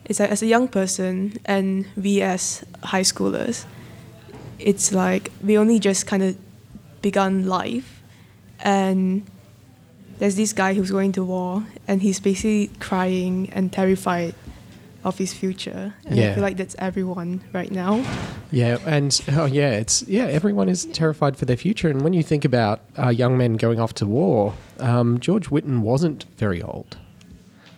it's 0.04 0.20
like 0.20 0.30
as 0.30 0.42
a 0.42 0.46
young 0.46 0.68
person 0.68 1.38
and 1.44 1.87
we 1.96 2.22
as 2.22 2.64
high 2.82 3.02
schoolers, 3.02 3.64
it's 4.58 4.92
like 4.92 5.30
we 5.42 5.56
only 5.56 5.78
just 5.78 6.06
kind 6.06 6.22
of 6.22 6.37
begun 7.02 7.46
life, 7.46 8.02
and 8.60 9.25
there's 10.18 10.34
this 10.34 10.52
guy 10.52 10.75
who's 10.75 10.90
going 10.90 11.12
to 11.12 11.25
war 11.25 11.64
and 11.87 12.02
he's 12.02 12.18
basically 12.18 12.70
crying 12.80 13.48
and 13.52 13.72
terrified 13.72 14.34
of 15.09 15.19
his 15.19 15.33
future, 15.35 15.95
and 16.07 16.17
Yeah. 16.17 16.31
I 16.31 16.35
feel 16.35 16.43
like 16.43 16.57
that's 16.57 16.77
everyone 16.79 17.41
right 17.53 17.71
now. 17.71 18.05
Yeah, 18.53 18.79
and 18.87 19.19
oh 19.33 19.47
yeah, 19.47 19.71
it's 19.73 20.03
yeah. 20.07 20.25
Everyone 20.27 20.69
is 20.69 20.85
terrified 20.87 21.37
for 21.37 21.45
their 21.45 21.57
future, 21.57 21.88
and 21.91 22.03
when 22.03 22.12
you 22.12 22.23
think 22.23 22.45
about 22.45 22.81
uh, 22.99 23.09
young 23.09 23.37
men 23.37 23.55
going 23.57 23.81
off 23.81 23.93
to 23.95 24.07
war, 24.07 24.55
um, 24.79 25.19
George 25.21 25.50
Witton 25.50 25.83
wasn't 25.83 26.25
very 26.37 26.62
old, 26.62 26.97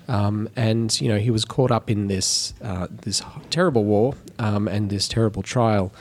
um, 0.08 0.48
and 0.56 1.00
you 1.00 1.08
know 1.08 1.18
he 1.18 1.30
was 1.30 1.44
caught 1.44 1.70
up 1.70 1.90
in 1.90 2.06
this 2.08 2.54
uh, 2.62 2.86
this 2.90 3.22
terrible 3.50 3.84
war 3.84 4.14
um, 4.38 4.68
and 4.68 4.90
this 4.90 5.08
terrible 5.08 5.42
trial, 5.42 5.92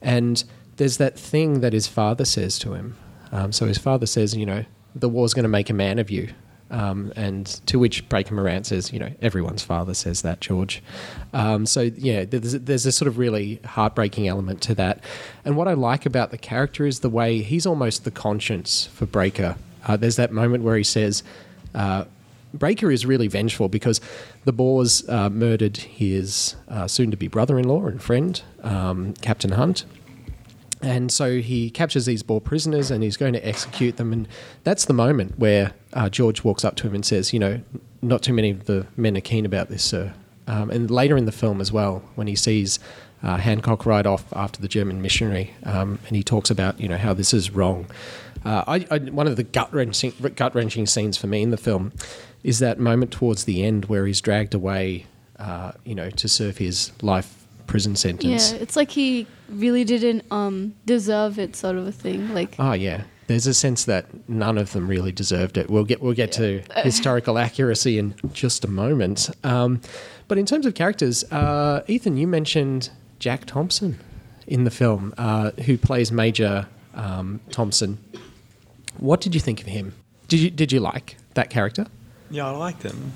and 0.00 0.44
there's 0.76 0.96
that 0.98 1.18
thing 1.18 1.60
that 1.60 1.72
his 1.72 1.86
father 1.86 2.24
says 2.24 2.58
to 2.60 2.72
him. 2.74 2.96
Um, 3.32 3.52
so 3.52 3.66
his 3.66 3.78
father 3.78 4.06
says, 4.06 4.34
you 4.36 4.46
know, 4.46 4.64
the 4.94 5.08
war's 5.08 5.34
going 5.34 5.42
to 5.42 5.48
make 5.48 5.68
a 5.70 5.74
man 5.74 5.98
of 5.98 6.10
you. 6.10 6.28
Um, 6.68 7.12
and 7.14 7.46
to 7.66 7.78
which 7.78 8.08
Breaker 8.08 8.34
Morant 8.34 8.66
says, 8.66 8.92
you 8.92 8.98
know, 8.98 9.10
everyone's 9.22 9.62
father 9.62 9.94
says 9.94 10.22
that, 10.22 10.40
George. 10.40 10.82
Um, 11.32 11.64
so, 11.64 11.82
yeah, 11.82 12.24
there's, 12.24 12.54
there's 12.54 12.86
a 12.86 12.92
sort 12.92 13.06
of 13.06 13.18
really 13.18 13.60
heartbreaking 13.64 14.26
element 14.26 14.62
to 14.62 14.74
that. 14.74 14.98
And 15.44 15.56
what 15.56 15.68
I 15.68 15.74
like 15.74 16.06
about 16.06 16.32
the 16.32 16.38
character 16.38 16.84
is 16.84 17.00
the 17.00 17.08
way 17.08 17.42
he's 17.42 17.66
almost 17.66 18.04
the 18.04 18.10
conscience 18.10 18.86
for 18.86 19.06
Breaker. 19.06 19.56
Uh, 19.86 19.96
there's 19.96 20.16
that 20.16 20.32
moment 20.32 20.64
where 20.64 20.76
he 20.76 20.82
says, 20.82 21.22
uh, 21.74 22.04
Breaker 22.52 22.90
is 22.90 23.06
really 23.06 23.28
vengeful 23.28 23.68
because 23.68 24.00
the 24.44 24.52
Boers 24.52 25.08
uh, 25.08 25.30
murdered 25.30 25.76
his 25.76 26.56
uh, 26.68 26.88
soon 26.88 27.10
to 27.10 27.16
be 27.16 27.28
brother 27.28 27.58
in 27.58 27.68
law 27.68 27.86
and 27.86 28.02
friend, 28.02 28.42
um, 28.62 29.14
Captain 29.20 29.52
Hunt. 29.52 29.84
And 30.82 31.10
so 31.10 31.40
he 31.40 31.70
captures 31.70 32.06
these 32.06 32.22
Boer 32.22 32.40
prisoners 32.40 32.90
and 32.90 33.02
he's 33.02 33.16
going 33.16 33.32
to 33.32 33.46
execute 33.46 33.96
them. 33.96 34.12
And 34.12 34.28
that's 34.64 34.84
the 34.84 34.92
moment 34.92 35.38
where 35.38 35.72
uh, 35.94 36.08
George 36.08 36.44
walks 36.44 36.64
up 36.64 36.76
to 36.76 36.86
him 36.86 36.94
and 36.94 37.04
says, 37.04 37.32
You 37.32 37.38
know, 37.38 37.60
not 38.02 38.22
too 38.22 38.32
many 38.32 38.50
of 38.50 38.66
the 38.66 38.86
men 38.96 39.16
are 39.16 39.22
keen 39.22 39.46
about 39.46 39.68
this, 39.68 39.82
sir. 39.82 40.14
Um, 40.46 40.70
and 40.70 40.90
later 40.90 41.16
in 41.16 41.24
the 41.24 41.32
film 41.32 41.60
as 41.60 41.72
well, 41.72 42.02
when 42.14 42.26
he 42.26 42.36
sees 42.36 42.78
uh, 43.22 43.36
Hancock 43.38 43.86
ride 43.86 44.06
off 44.06 44.24
after 44.34 44.60
the 44.60 44.68
German 44.68 45.02
missionary 45.02 45.54
um, 45.64 45.98
and 46.06 46.16
he 46.16 46.22
talks 46.22 46.50
about, 46.50 46.78
you 46.78 46.88
know, 46.88 46.98
how 46.98 47.14
this 47.14 47.32
is 47.32 47.50
wrong. 47.50 47.86
Uh, 48.44 48.62
I, 48.68 48.86
I, 48.90 48.98
one 48.98 49.26
of 49.26 49.36
the 49.36 49.42
gut 49.42 49.72
wrenching, 49.72 50.12
gut 50.36 50.54
wrenching 50.54 50.86
scenes 50.86 51.16
for 51.16 51.26
me 51.26 51.42
in 51.42 51.50
the 51.50 51.56
film 51.56 51.92
is 52.44 52.60
that 52.60 52.78
moment 52.78 53.10
towards 53.10 53.44
the 53.44 53.64
end 53.64 53.86
where 53.86 54.06
he's 54.06 54.20
dragged 54.20 54.54
away, 54.54 55.06
uh, 55.38 55.72
you 55.84 55.94
know, 55.94 56.10
to 56.10 56.28
serve 56.28 56.58
his 56.58 56.92
life 57.02 57.45
prison 57.66 57.96
sentence. 57.96 58.52
Yeah, 58.52 58.58
it's 58.58 58.76
like 58.76 58.90
he 58.90 59.26
really 59.48 59.84
didn't 59.84 60.24
um, 60.30 60.74
deserve 60.84 61.38
it, 61.38 61.56
sort 61.56 61.76
of 61.76 61.86
a 61.86 61.92
thing. 61.92 62.32
Like, 62.34 62.56
Oh 62.58 62.72
yeah, 62.72 63.02
there's 63.26 63.46
a 63.46 63.54
sense 63.54 63.84
that 63.84 64.06
none 64.28 64.58
of 64.58 64.72
them 64.72 64.88
really 64.88 65.12
deserved 65.12 65.56
it. 65.56 65.70
We'll 65.70 65.84
get 65.84 66.00
we'll 66.02 66.14
get 66.14 66.32
to 66.32 66.62
historical 66.76 67.38
accuracy 67.38 67.98
in 67.98 68.14
just 68.32 68.64
a 68.64 68.68
moment. 68.68 69.30
Um, 69.44 69.80
but 70.28 70.38
in 70.38 70.46
terms 70.46 70.66
of 70.66 70.74
characters, 70.74 71.24
uh, 71.32 71.82
Ethan, 71.86 72.16
you 72.16 72.26
mentioned 72.26 72.90
Jack 73.18 73.44
Thompson 73.44 73.98
in 74.46 74.64
the 74.64 74.70
film, 74.70 75.14
uh, 75.18 75.50
who 75.64 75.76
plays 75.78 76.10
Major 76.12 76.66
um, 76.94 77.40
Thompson. 77.50 77.98
What 78.98 79.20
did 79.20 79.34
you 79.34 79.40
think 79.40 79.60
of 79.60 79.66
him? 79.66 79.94
Did 80.28 80.40
you 80.40 80.50
did 80.50 80.72
you 80.72 80.80
like 80.80 81.16
that 81.34 81.50
character? 81.50 81.86
Yeah, 82.30 82.46
I 82.46 82.50
liked 82.50 82.82
him. 82.82 83.12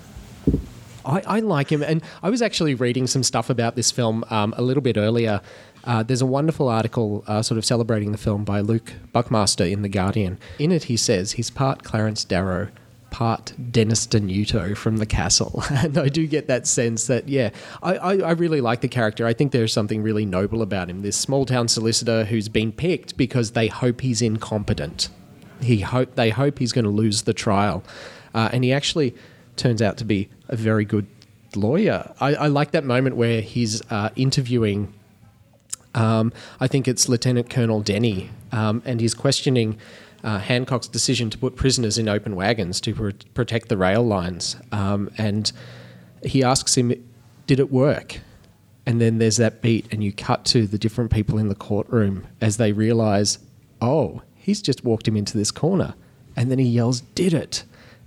I, 1.04 1.22
I 1.26 1.40
like 1.40 1.70
him, 1.70 1.82
and 1.82 2.02
I 2.22 2.30
was 2.30 2.42
actually 2.42 2.74
reading 2.74 3.06
some 3.06 3.22
stuff 3.22 3.50
about 3.50 3.76
this 3.76 3.90
film 3.90 4.24
um, 4.30 4.54
a 4.56 4.62
little 4.62 4.82
bit 4.82 4.96
earlier. 4.96 5.40
Uh, 5.84 6.02
there's 6.02 6.20
a 6.20 6.26
wonderful 6.26 6.68
article 6.68 7.24
uh, 7.26 7.42
sort 7.42 7.58
of 7.58 7.64
celebrating 7.64 8.12
the 8.12 8.18
film 8.18 8.44
by 8.44 8.60
Luke 8.60 8.92
Buckmaster 9.12 9.64
in 9.64 9.82
The 9.82 9.88
Guardian. 9.88 10.38
In 10.58 10.72
it, 10.72 10.84
he 10.84 10.96
says 10.96 11.32
he's 11.32 11.50
part 11.50 11.84
Clarence 11.84 12.24
Darrow, 12.24 12.68
part 13.10 13.54
Dennis 13.70 14.06
Denuto 14.06 14.76
from 14.76 14.98
The 14.98 15.06
Castle. 15.06 15.62
and 15.70 15.96
I 15.96 16.08
do 16.08 16.26
get 16.26 16.48
that 16.48 16.66
sense 16.66 17.06
that, 17.06 17.28
yeah, 17.28 17.50
I, 17.82 17.96
I, 17.96 18.16
I 18.18 18.30
really 18.32 18.60
like 18.60 18.82
the 18.82 18.88
character. 18.88 19.26
I 19.26 19.32
think 19.32 19.52
there's 19.52 19.72
something 19.72 20.02
really 20.02 20.26
noble 20.26 20.60
about 20.62 20.90
him. 20.90 21.02
This 21.02 21.16
small 21.16 21.46
town 21.46 21.68
solicitor 21.68 22.24
who's 22.24 22.48
been 22.48 22.72
picked 22.72 23.16
because 23.16 23.52
they 23.52 23.68
hope 23.68 24.02
he's 24.02 24.20
incompetent. 24.20 25.08
He 25.62 25.80
hope 25.80 26.14
they 26.14 26.30
hope 26.30 26.58
he's 26.58 26.72
going 26.72 26.86
to 26.86 26.90
lose 26.90 27.22
the 27.22 27.34
trial, 27.34 27.84
uh, 28.34 28.48
and 28.50 28.64
he 28.64 28.72
actually 28.72 29.14
turns 29.60 29.82
out 29.82 29.98
to 29.98 30.04
be 30.04 30.28
a 30.48 30.56
very 30.56 30.84
good 30.84 31.06
lawyer. 31.54 32.12
I, 32.20 32.34
I 32.34 32.46
like 32.46 32.72
that 32.72 32.84
moment 32.84 33.16
where 33.16 33.40
he's 33.40 33.82
uh, 33.90 34.10
interviewing. 34.16 34.92
Um, 35.94 36.32
I 36.60 36.66
think 36.66 36.88
it's 36.88 37.08
Lieutenant 37.08 37.50
Colonel 37.50 37.80
Denny, 37.80 38.30
um, 38.52 38.82
and 38.84 39.00
he's 39.00 39.14
questioning 39.14 39.78
uh, 40.24 40.38
Hancock's 40.38 40.88
decision 40.88 41.30
to 41.30 41.38
put 41.38 41.56
prisoners 41.56 41.98
in 41.98 42.08
open 42.08 42.36
wagons 42.36 42.80
to 42.82 42.94
pr- 42.94 43.10
protect 43.34 43.68
the 43.68 43.76
rail 43.76 44.02
lines. 44.02 44.56
Um, 44.72 45.10
and 45.18 45.52
he 46.24 46.42
asks 46.42 46.76
him, 46.76 46.92
"Did 47.46 47.60
it 47.60 47.70
work?" 47.70 48.20
And 48.86 49.00
then 49.00 49.18
there's 49.18 49.36
that 49.36 49.60
beat, 49.60 49.86
and 49.92 50.02
you 50.02 50.12
cut 50.12 50.44
to 50.46 50.66
the 50.66 50.78
different 50.78 51.10
people 51.10 51.38
in 51.38 51.48
the 51.48 51.54
courtroom 51.54 52.26
as 52.40 52.56
they 52.56 52.72
realise, 52.72 53.38
"Oh, 53.80 54.22
he's 54.34 54.62
just 54.62 54.84
walked 54.84 55.06
him 55.06 55.16
into 55.16 55.36
this 55.36 55.50
corner," 55.50 55.94
and 56.36 56.50
then 56.50 56.58
he 56.58 56.66
yells, 56.66 57.00
"Did 57.14 57.34
it!" 57.34 57.64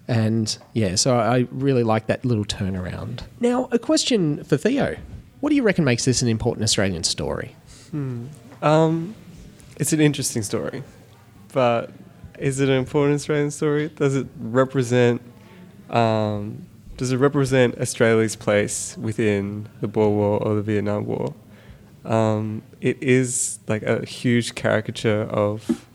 And 0.07 0.57
yeah, 0.73 0.95
so 0.95 1.17
I 1.17 1.47
really 1.51 1.83
like 1.83 2.07
that 2.07 2.25
little 2.25 2.45
turnaround. 2.45 3.21
Now, 3.39 3.69
a 3.71 3.79
question 3.79 4.43
for 4.43 4.57
Theo. 4.57 4.97
What 5.39 5.49
do 5.49 5.55
you 5.55 5.63
reckon 5.63 5.83
makes 5.83 6.05
this 6.05 6.21
an 6.21 6.27
important 6.27 6.63
Australian 6.63 7.03
story? 7.03 7.55
Um, 8.61 9.15
it's 9.77 9.93
an 9.93 9.99
interesting 10.01 10.43
story, 10.43 10.83
but 11.53 11.91
is 12.39 12.59
it 12.59 12.69
an 12.69 12.75
important 12.75 13.15
Australian 13.15 13.51
story? 13.51 13.89
Does 13.89 14.15
it 14.15 14.27
represent? 14.39 15.21
Um, 15.89 16.65
does 16.97 17.11
it 17.11 17.17
represent 17.17 17.77
Australia's 17.79 18.35
place 18.35 18.97
within 18.97 19.67
the 19.81 19.87
Boer 19.87 20.09
War 20.09 20.39
or 20.43 20.55
the 20.55 20.61
Vietnam 20.61 21.05
War? 21.05 21.33
Um, 22.05 22.63
it 22.81 23.01
is 23.01 23.59
like 23.67 23.83
a 23.83 24.05
huge 24.05 24.55
caricature 24.55 25.23
of 25.23 25.85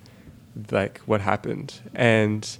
like 0.70 0.98
what 1.00 1.20
happened, 1.20 1.80
and 1.94 2.58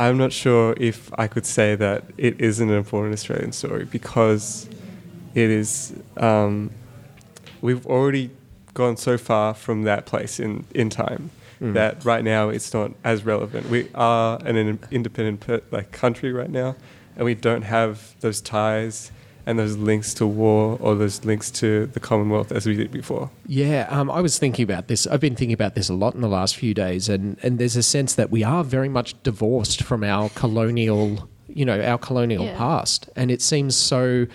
I'm 0.00 0.16
not 0.16 0.32
sure 0.32 0.74
if 0.78 1.10
I 1.18 1.26
could 1.28 1.44
say 1.44 1.74
that 1.76 2.04
it 2.16 2.40
isn't 2.40 2.68
an 2.70 2.74
important 2.74 3.12
Australian 3.12 3.52
story 3.52 3.84
because 3.84 4.68
it 5.34 5.50
is. 5.50 5.92
Um, 6.16 6.70
we've 7.60 7.84
already 7.86 8.30
gone 8.72 8.96
so 8.96 9.18
far 9.18 9.52
from 9.52 9.82
that 9.82 10.06
place 10.06 10.40
in, 10.40 10.64
in 10.74 10.88
time 10.90 11.30
Mm. 11.60 11.74
that 11.74 12.02
right 12.06 12.24
now 12.24 12.48
it's 12.48 12.72
not 12.72 12.92
as 13.04 13.22
relevant. 13.26 13.68
We 13.68 13.90
are 13.94 14.38
an, 14.46 14.56
in- 14.56 14.78
independent 14.90 15.40
per, 15.40 15.60
like 15.70 15.92
country 15.92 16.32
right 16.32 16.48
now, 16.48 16.74
and 17.16 17.26
we 17.26 17.34
don't 17.34 17.64
have 17.64 18.14
those 18.20 18.40
ties 18.40 19.12
and 19.46 19.58
those 19.58 19.76
links 19.76 20.14
to 20.14 20.26
war 20.26 20.76
or 20.80 20.94
those 20.94 21.24
links 21.24 21.50
to 21.52 21.86
the 21.86 22.00
Commonwealth 22.00 22.52
as 22.52 22.66
we 22.66 22.74
did 22.76 22.90
before. 22.90 23.30
Yeah, 23.46 23.86
um, 23.90 24.10
I 24.10 24.20
was 24.20 24.38
thinking 24.38 24.62
about 24.62 24.88
this. 24.88 25.06
I've 25.06 25.20
been 25.20 25.34
thinking 25.36 25.52
about 25.54 25.74
this 25.74 25.88
a 25.88 25.94
lot 25.94 26.14
in 26.14 26.20
the 26.20 26.28
last 26.28 26.56
few 26.56 26.74
days, 26.74 27.08
and, 27.08 27.36
and 27.42 27.58
there's 27.58 27.76
a 27.76 27.82
sense 27.82 28.14
that 28.14 28.30
we 28.30 28.44
are 28.44 28.62
very 28.64 28.88
much 28.88 29.20
divorced 29.22 29.82
from 29.82 30.04
our 30.04 30.28
colonial, 30.30 31.28
you 31.48 31.64
know, 31.64 31.80
our 31.80 31.98
colonial 31.98 32.44
Yeah. 32.44 32.56
past, 32.58 33.08
and 33.16 33.30
it 33.30 33.42
seems 33.42 33.74
so 33.76 34.26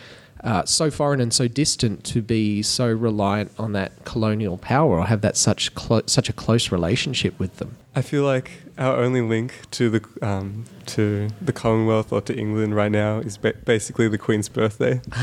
uh, 0.46 0.64
so 0.64 0.90
foreign 0.92 1.20
and 1.20 1.34
so 1.34 1.48
distant 1.48 2.04
to 2.06 2.22
be 2.22 2.62
so 2.62 2.88
reliant 2.88 3.52
on 3.58 3.74
that 3.74 4.06
colonial 4.06 4.58
power 4.58 5.00
or 5.00 5.06
have 5.08 5.22
that 5.22 5.36
such 5.36 5.74
clo- 5.76 6.04
such 6.06 6.30
a 6.30 6.34
close 6.34 6.72
relationship 6.72 7.38
with 7.40 7.58
them? 7.58 7.76
I 7.96 8.02
feel 8.02 8.24
like 8.24 8.52
our 8.78 8.96
only 8.98 9.22
link 9.22 9.54
to 9.72 9.90
the 9.90 10.06
um, 10.22 10.66
to 10.88 11.30
the 11.42 11.52
Commonwealth 11.52 12.14
or 12.14 12.22
to 12.22 12.34
England 12.38 12.76
right 12.76 12.92
now 12.92 13.18
is 13.20 13.38
ba- 13.38 13.56
basically 13.66 14.08
the 14.08 14.18
Queen's 14.20 14.48
birthday. 14.48 15.02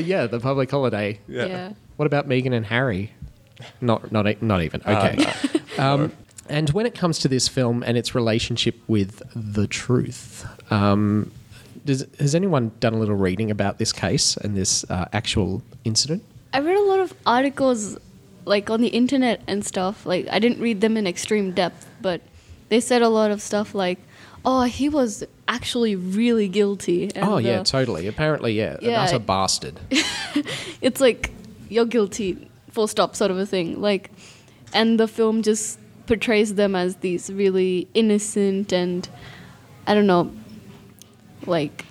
yeah, 0.00 0.26
the 0.26 0.40
public 0.40 0.70
holiday. 0.70 1.20
Yeah. 1.28 1.46
yeah. 1.46 1.72
What 1.96 2.06
about 2.06 2.28
Meghan 2.28 2.52
and 2.54 2.66
Harry? 2.66 3.12
Not 3.80 4.10
not 4.10 4.26
e- 4.26 4.38
not 4.40 4.62
even. 4.62 4.80
Uh, 4.84 5.12
Okay. 5.12 5.60
um, 5.78 6.12
and 6.48 6.70
when 6.70 6.86
it 6.86 6.94
comes 6.94 7.18
to 7.20 7.28
this 7.28 7.48
film 7.48 7.82
and 7.86 7.96
its 7.96 8.14
relationship 8.14 8.76
with 8.88 9.22
the 9.34 9.66
truth, 9.66 10.44
um, 10.72 11.30
does, 11.84 12.06
has 12.18 12.34
anyone 12.34 12.72
done 12.80 12.94
a 12.94 12.98
little 12.98 13.14
reading 13.16 13.50
about 13.50 13.78
this 13.78 13.92
case 13.92 14.36
and 14.36 14.56
this 14.56 14.84
uh, 14.90 15.06
actual 15.12 15.62
incident? 15.84 16.22
I 16.52 16.60
read 16.60 16.76
a 16.76 16.82
lot 16.82 17.00
of 17.00 17.12
articles 17.26 17.96
like 18.44 18.70
on 18.70 18.80
the 18.80 18.88
internet 18.88 19.40
and 19.46 19.64
stuff. 19.64 20.04
Like 20.06 20.26
I 20.30 20.38
didn't 20.38 20.60
read 20.60 20.80
them 20.80 20.96
in 20.96 21.06
extreme 21.06 21.52
depth, 21.52 21.86
but 22.00 22.20
they 22.68 22.80
said 22.80 23.02
a 23.02 23.08
lot 23.08 23.30
of 23.30 23.40
stuff 23.42 23.74
like, 23.74 23.98
"Oh, 24.44 24.62
he 24.62 24.88
was 24.88 25.24
actually 25.48 25.96
really 25.96 26.48
guilty." 26.48 27.10
And 27.14 27.24
oh 27.28 27.38
yeah, 27.38 27.60
uh, 27.60 27.64
totally. 27.64 28.06
Apparently, 28.06 28.52
yeah, 28.52 28.74
an 28.74 28.78
Yeah. 28.82 29.02
utter 29.02 29.18
bastard. 29.18 29.80
it's 30.80 31.00
like 31.00 31.30
you're 31.68 31.86
guilty, 31.86 32.48
full 32.70 32.86
stop, 32.86 33.16
sort 33.16 33.30
of 33.30 33.38
a 33.38 33.46
thing. 33.46 33.80
Like, 33.80 34.10
and 34.74 34.98
the 35.00 35.08
film 35.08 35.42
just 35.42 35.78
portrays 36.06 36.54
them 36.54 36.74
as 36.74 36.96
these 36.96 37.32
really 37.32 37.88
innocent 37.94 38.72
and 38.72 39.08
I 39.86 39.94
don't 39.94 40.06
know, 40.06 40.30
like 41.46 41.84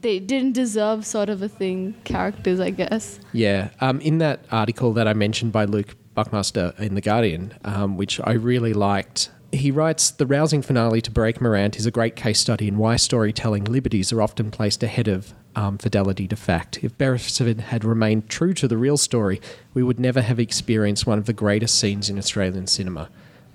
they 0.00 0.18
didn't 0.18 0.52
deserve 0.52 1.04
sort 1.04 1.28
of 1.28 1.42
a 1.42 1.48
thing 1.48 1.94
characters, 2.04 2.60
I 2.60 2.70
guess. 2.70 3.20
Yeah. 3.32 3.70
Um, 3.80 4.00
in 4.00 4.18
that 4.18 4.40
article 4.50 4.92
that 4.94 5.08
I 5.08 5.12
mentioned 5.12 5.52
by 5.52 5.64
Luke 5.64 5.96
Buckmaster 6.14 6.74
in 6.78 6.94
The 6.94 7.00
Guardian, 7.00 7.54
um, 7.64 7.96
which 7.96 8.20
I 8.24 8.32
really 8.32 8.72
liked, 8.72 9.30
he 9.52 9.70
writes 9.70 10.10
The 10.10 10.26
rousing 10.26 10.62
finale 10.62 11.00
to 11.02 11.10
Breaker 11.10 11.42
Morant 11.42 11.76
is 11.76 11.86
a 11.86 11.90
great 11.90 12.16
case 12.16 12.40
study 12.40 12.68
in 12.68 12.78
why 12.78 12.96
storytelling 12.96 13.64
liberties 13.64 14.12
are 14.12 14.22
often 14.22 14.50
placed 14.50 14.82
ahead 14.82 15.08
of 15.08 15.34
um, 15.56 15.78
fidelity 15.78 16.28
to 16.28 16.36
fact. 16.36 16.84
If 16.84 16.96
Beresford 16.98 17.60
had 17.60 17.84
remained 17.84 18.28
true 18.28 18.54
to 18.54 18.68
the 18.68 18.76
real 18.76 18.96
story, 18.96 19.40
we 19.74 19.82
would 19.82 19.98
never 19.98 20.20
have 20.20 20.38
experienced 20.38 21.06
one 21.06 21.18
of 21.18 21.26
the 21.26 21.32
greatest 21.32 21.78
scenes 21.78 22.08
in 22.08 22.18
Australian 22.18 22.66
cinema. 22.66 23.08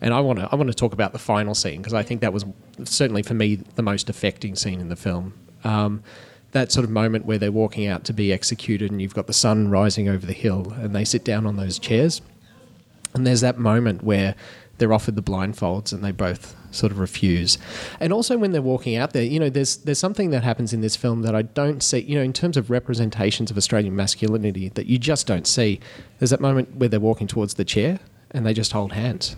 And 0.04 0.14
I 0.14 0.20
want 0.20 0.40
to 0.40 0.50
I 0.52 0.56
want 0.56 0.68
to 0.68 0.76
talk 0.76 0.92
about 0.92 1.14
the 1.14 1.20
final 1.20 1.56
scene 1.56 1.82
because 1.82 1.94
I 1.94 2.04
think 2.04 2.22
that 2.22 2.34
was 2.34 2.46
certainly 2.84 3.24
for 3.24 3.34
me 3.34 3.56
the 3.56 3.82
most 3.82 4.10
affecting 4.10 4.56
scene 4.56 4.82
in 4.82 4.90
the 4.90 4.98
film. 4.98 5.34
Um, 5.64 6.04
that 6.52 6.72
sort 6.72 6.84
of 6.84 6.92
moment 6.92 7.26
where 7.26 7.38
they're 7.38 7.54
walking 7.54 7.88
out 7.88 8.04
to 8.04 8.14
be 8.14 8.32
executed 8.32 8.92
and 8.92 9.02
you've 9.02 9.16
got 9.16 9.28
the 9.28 9.34
sun 9.34 9.70
rising 9.70 10.10
over 10.10 10.26
the 10.26 10.34
hill 10.34 10.74
and 10.74 10.94
they 10.96 11.06
sit 11.06 11.24
down 11.24 11.48
on 11.48 11.56
those 11.56 11.80
chairs. 11.80 12.22
And 13.16 13.26
there's 13.26 13.42
that 13.42 13.58
moment 13.58 14.04
where 14.04 14.36
they're 14.78 14.94
offered 14.94 15.16
the 15.16 15.24
blindfolds 15.24 15.94
and 15.94 16.04
they 16.04 16.12
both 16.12 16.56
sort 16.72 16.92
of 16.92 17.00
refuse. 17.00 17.58
And 18.02 18.12
also 18.12 18.38
when 18.38 18.52
they're 18.52 18.62
walking 18.62 18.98
out 18.98 19.14
there, 19.14 19.24
you 19.24 19.40
know, 19.40 19.50
there's 19.50 19.78
there's 19.78 20.00
something 20.00 20.32
that 20.32 20.44
happens 20.44 20.74
in 20.74 20.82
this 20.82 20.98
film 20.98 21.22
that 21.22 21.34
I 21.34 21.44
don't 21.44 21.82
see, 21.82 22.00
you 22.00 22.16
know, 22.16 22.24
in 22.24 22.34
terms 22.34 22.58
of 22.58 22.70
representations 22.70 23.50
of 23.50 23.58
Australian 23.58 23.96
masculinity 23.96 24.68
that 24.70 24.86
you 24.86 25.00
just 25.00 25.28
don't 25.28 25.48
see. 25.48 25.80
There's 26.20 26.32
that 26.32 26.42
moment 26.42 26.76
where 26.76 26.90
they're 26.90 27.00
walking 27.00 27.28
towards 27.28 27.54
the 27.54 27.64
chair 27.64 28.00
and 28.32 28.46
they 28.46 28.54
just 28.54 28.74
hold 28.74 28.92
hands. 28.92 29.38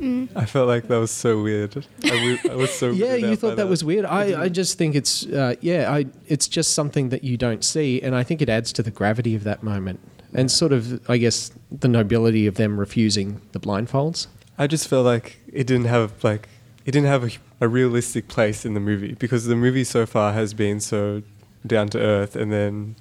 I 0.00 0.46
felt 0.46 0.66
like 0.66 0.88
that 0.88 0.96
was 0.98 1.10
so 1.12 1.42
weird. 1.42 1.86
I, 2.04 2.08
w- 2.08 2.38
I 2.50 2.54
was 2.56 2.72
so 2.72 2.90
yeah, 2.92 3.14
you 3.14 3.26
out 3.26 3.30
by 3.30 3.36
thought 3.36 3.56
that 3.56 3.68
was 3.68 3.84
weird. 3.84 4.04
I, 4.04 4.42
I 4.42 4.48
just 4.48 4.76
think 4.78 4.94
it's 4.96 5.24
uh, 5.26 5.54
yeah, 5.60 5.92
I 5.92 6.06
it's 6.26 6.48
just 6.48 6.74
something 6.74 7.10
that 7.10 7.22
you 7.22 7.36
don't 7.36 7.62
see, 7.64 8.00
and 8.02 8.14
I 8.14 8.24
think 8.24 8.42
it 8.42 8.48
adds 8.48 8.72
to 8.74 8.82
the 8.82 8.90
gravity 8.90 9.34
of 9.36 9.44
that 9.44 9.62
moment, 9.62 10.00
and 10.34 10.50
sort 10.50 10.72
of 10.72 11.08
I 11.08 11.18
guess 11.18 11.52
the 11.70 11.88
nobility 11.88 12.46
of 12.46 12.56
them 12.56 12.80
refusing 12.80 13.40
the 13.52 13.60
blindfolds. 13.60 14.26
I 14.58 14.66
just 14.66 14.88
felt 14.88 15.04
like 15.04 15.38
it 15.52 15.66
didn't 15.66 15.86
have 15.86 16.24
like 16.24 16.48
it 16.84 16.90
didn't 16.90 17.08
have 17.08 17.24
a, 17.24 17.30
a 17.60 17.68
realistic 17.68 18.26
place 18.28 18.64
in 18.64 18.74
the 18.74 18.80
movie 18.80 19.12
because 19.14 19.46
the 19.46 19.56
movie 19.56 19.84
so 19.84 20.04
far 20.04 20.32
has 20.32 20.52
been 20.52 20.80
so 20.80 21.22
down 21.64 21.88
to 21.90 22.00
earth, 22.00 22.34
and 22.34 22.50
then 22.52 22.96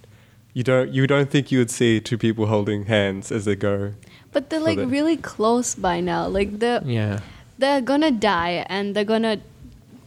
you 0.54 0.64
don't 0.64 0.92
you 0.94 1.08
don't 1.08 1.32
think 1.32 1.52
you 1.52 1.58
would 1.60 1.72
see 1.72 2.00
two 2.00 2.18
people 2.18 2.46
holding 2.46 2.86
hands 2.86 3.32
as 3.32 3.46
they 3.46 3.56
go. 3.56 3.94
But 4.32 4.50
they're 4.50 4.60
like 4.60 4.78
the- 4.78 4.88
really 4.88 5.18
close 5.18 5.76
by 5.76 6.00
now. 6.00 6.28
Like 6.28 6.60
they're 6.60 6.82
Yeah, 6.86 7.20
they're 7.58 7.82
gonna 7.82 8.12
die 8.12 8.66
and 8.70 8.96
they're 8.96 9.04
gonna 9.06 9.40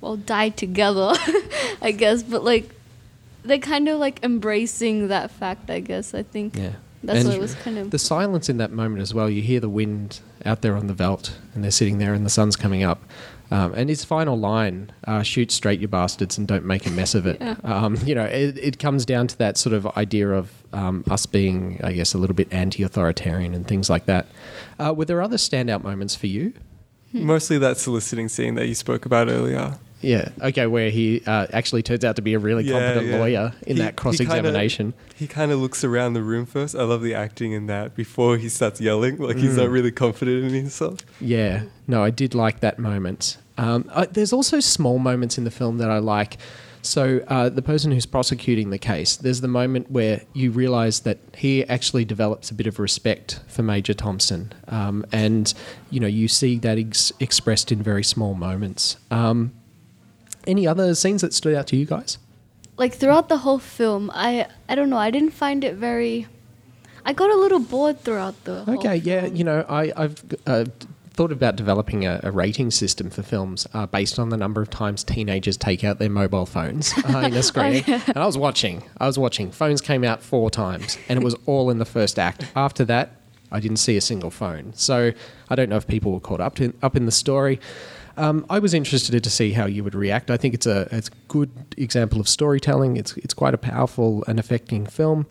well 0.00 0.16
die 0.16 0.48
together, 0.50 1.12
I 1.82 1.92
guess. 1.92 2.22
But 2.22 2.44
like 2.44 2.70
they're 3.44 3.58
kind 3.58 3.88
of 3.88 3.98
like 3.98 4.22
embracing 4.22 5.08
that 5.08 5.30
fact. 5.30 5.70
I 5.70 5.80
guess 5.80 6.14
I 6.14 6.22
think 6.22 6.56
yeah. 6.56 6.72
that's 7.02 7.20
And 7.20 7.28
what 7.28 7.36
it 7.36 7.40
was 7.40 7.54
kind 7.56 7.76
of. 7.78 7.90
The 7.90 7.98
silence 7.98 8.48
in 8.48 8.56
that 8.58 8.72
moment 8.72 9.02
as 9.02 9.12
well. 9.12 9.28
You 9.28 9.42
hear 9.42 9.60
the 9.60 9.68
wind 9.68 10.20
out 10.46 10.62
there 10.62 10.76
on 10.76 10.86
the 10.86 10.94
veldt, 10.94 11.36
and 11.54 11.62
they're 11.62 11.70
sitting 11.70 11.98
there, 11.98 12.14
and 12.14 12.24
the 12.24 12.30
sun's 12.30 12.56
coming 12.56 12.82
up. 12.82 13.02
Um, 13.50 13.74
and 13.74 13.88
his 13.88 14.04
final 14.04 14.38
line, 14.38 14.90
uh, 15.06 15.22
"Shoot 15.22 15.52
straight, 15.52 15.80
you 15.80 15.88
bastards, 15.88 16.38
and 16.38 16.48
don't 16.48 16.64
make 16.64 16.86
a 16.86 16.90
mess 16.90 17.14
of 17.14 17.26
it." 17.26 17.40
Yeah. 17.44 17.56
Um, 17.62 17.96
you 18.04 18.14
know, 18.14 18.24
it, 18.24 18.56
it 18.58 18.78
comes 18.78 19.04
down 19.04 19.26
to 19.28 19.38
that 19.38 19.58
sort 19.58 19.74
of 19.74 19.86
idea 19.98 20.30
of 20.30 20.50
um, 20.72 21.04
us 21.10 21.26
being, 21.26 21.78
I 21.84 21.92
guess, 21.92 22.14
a 22.14 22.18
little 22.18 22.34
bit 22.34 22.48
anti-authoritarian 22.50 23.52
and 23.54 23.66
things 23.66 23.90
like 23.90 24.06
that. 24.06 24.26
Uh, 24.78 24.94
were 24.96 25.04
there 25.04 25.20
other 25.20 25.36
standout 25.36 25.82
moments 25.82 26.14
for 26.14 26.26
you? 26.26 26.54
Hmm. 27.12 27.26
Mostly 27.26 27.58
that 27.58 27.76
soliciting 27.76 28.28
scene 28.28 28.54
that 28.54 28.66
you 28.66 28.74
spoke 28.74 29.04
about 29.04 29.28
earlier. 29.28 29.78
Yeah. 30.00 30.28
Okay. 30.42 30.66
Where 30.66 30.90
he 30.90 31.22
uh, 31.26 31.46
actually 31.52 31.82
turns 31.82 32.04
out 32.04 32.16
to 32.16 32.22
be 32.22 32.34
a 32.34 32.38
really 32.38 32.64
Yeah, 32.64 32.72
competent 32.72 33.06
yeah. 33.06 33.18
lawyer 33.18 33.52
in 33.66 33.76
He- 33.76 33.82
that 33.82 33.96
cross-examination. 33.96 34.94
He 35.14 35.26
kind 35.26 35.50
of 35.52 35.58
looks 35.60 35.84
around 35.84 36.12
the 36.14 36.22
room 36.22 36.44
first. 36.46 36.74
I 36.74 36.82
love 36.82 37.02
the 37.02 37.14
acting 37.14 37.52
in 37.52 37.66
that 37.66 37.94
before 37.94 38.36
he 38.36 38.48
starts 38.48 38.80
yelling, 38.80 39.16
like 39.18 39.36
he's 39.36 39.56
not 39.56 39.70
really 39.70 39.92
confident 39.92 40.44
in 40.44 40.50
himself. 40.52 41.00
Yeah, 41.20 41.62
no, 41.86 42.02
I 42.02 42.10
did 42.10 42.34
like 42.34 42.60
that 42.60 42.78
moment. 42.78 43.38
Um, 43.56 43.88
I, 43.94 44.06
there's 44.06 44.32
also 44.32 44.58
small 44.60 44.98
moments 44.98 45.38
in 45.38 45.44
the 45.44 45.50
film 45.50 45.78
that 45.78 45.90
I 45.90 45.98
like. 45.98 46.36
So 46.82 47.24
uh, 47.28 47.48
the 47.48 47.62
person 47.62 47.92
who's 47.92 48.04
prosecuting 48.04 48.68
the 48.70 48.78
case, 48.78 49.16
there's 49.16 49.40
the 49.40 49.48
moment 49.48 49.90
where 49.90 50.20
you 50.34 50.50
realise 50.50 50.98
that 51.00 51.16
he 51.34 51.64
actually 51.66 52.04
develops 52.04 52.50
a 52.50 52.54
bit 52.54 52.66
of 52.66 52.78
respect 52.78 53.40
for 53.46 53.62
Major 53.62 53.94
Thompson, 53.94 54.52
um, 54.68 55.06
and 55.10 55.54
you 55.88 55.98
know 56.00 56.06
you 56.08 56.28
see 56.28 56.58
that 56.58 56.76
ex- 56.76 57.10
expressed 57.20 57.72
in 57.72 57.82
very 57.82 58.04
small 58.04 58.34
moments. 58.34 58.98
Um, 59.10 59.52
any 60.46 60.66
other 60.66 60.94
scenes 60.94 61.20
that 61.22 61.32
stood 61.34 61.54
out 61.54 61.66
to 61.68 61.76
you 61.76 61.86
guys? 61.86 62.18
like 62.76 62.92
throughout 62.92 63.28
the 63.28 63.38
whole 63.38 63.60
film, 63.60 64.10
I 64.12 64.46
I 64.68 64.74
don't 64.74 64.90
know. 64.90 64.96
I 64.98 65.10
didn't 65.10 65.30
find 65.30 65.62
it 65.62 65.74
very. 65.76 66.26
I 67.04 67.12
got 67.12 67.30
a 67.30 67.36
little 67.36 67.60
bored 67.60 68.00
throughout 68.00 68.34
the. 68.44 68.64
whole 68.64 68.74
Okay, 68.78 68.96
yeah, 68.96 69.22
film. 69.22 69.36
you 69.36 69.44
know, 69.44 69.64
I, 69.68 69.92
I've 69.96 70.24
uh, 70.46 70.64
thought 71.10 71.30
about 71.30 71.54
developing 71.54 72.04
a, 72.06 72.18
a 72.24 72.30
rating 72.32 72.70
system 72.72 73.10
for 73.10 73.22
films 73.22 73.66
uh, 73.74 73.86
based 73.86 74.18
on 74.18 74.30
the 74.30 74.36
number 74.36 74.60
of 74.60 74.70
times 74.70 75.04
teenagers 75.04 75.56
take 75.56 75.84
out 75.84 75.98
their 76.00 76.10
mobile 76.10 76.46
phones 76.46 76.92
uh, 77.04 77.18
in 77.18 77.34
a 77.34 77.42
screening. 77.50 77.84
And 77.86 78.16
I 78.16 78.26
was 78.26 78.36
watching, 78.38 78.82
I 78.98 79.06
was 79.06 79.18
watching. 79.18 79.52
Phones 79.52 79.80
came 79.80 80.02
out 80.02 80.22
four 80.22 80.50
times, 80.50 80.98
and 81.08 81.16
it 81.18 81.24
was 81.24 81.36
all 81.46 81.70
in 81.70 81.78
the 81.78 81.84
first 81.84 82.18
act. 82.18 82.46
After 82.56 82.84
that, 82.86 83.12
I 83.52 83.60
didn't 83.60 83.76
see 83.76 83.96
a 83.96 84.00
single 84.00 84.30
phone. 84.30 84.72
So 84.74 85.12
I 85.48 85.54
don't 85.54 85.68
know 85.68 85.76
if 85.76 85.86
people 85.86 86.10
were 86.12 86.20
caught 86.20 86.40
up 86.40 86.56
to, 86.56 86.72
up 86.82 86.96
in 86.96 87.06
the 87.06 87.12
story. 87.12 87.60
Um, 88.16 88.46
I 88.48 88.58
was 88.58 88.74
interested 88.74 89.22
to 89.22 89.30
see 89.30 89.52
how 89.52 89.66
you 89.66 89.84
would 89.84 89.94
react. 89.94 90.30
I 90.30 90.36
think 90.36 90.54
it's 90.54 90.66
a 90.66 90.88
it's 90.92 91.08
a 91.08 91.12
good 91.28 91.50
example 91.76 92.20
of 92.20 92.28
storytelling. 92.28 92.96
It's 92.96 93.16
it's 93.18 93.34
quite 93.34 93.54
a 93.54 93.58
powerful 93.58 94.24
and 94.26 94.38
affecting 94.38 94.86
film. 94.86 95.26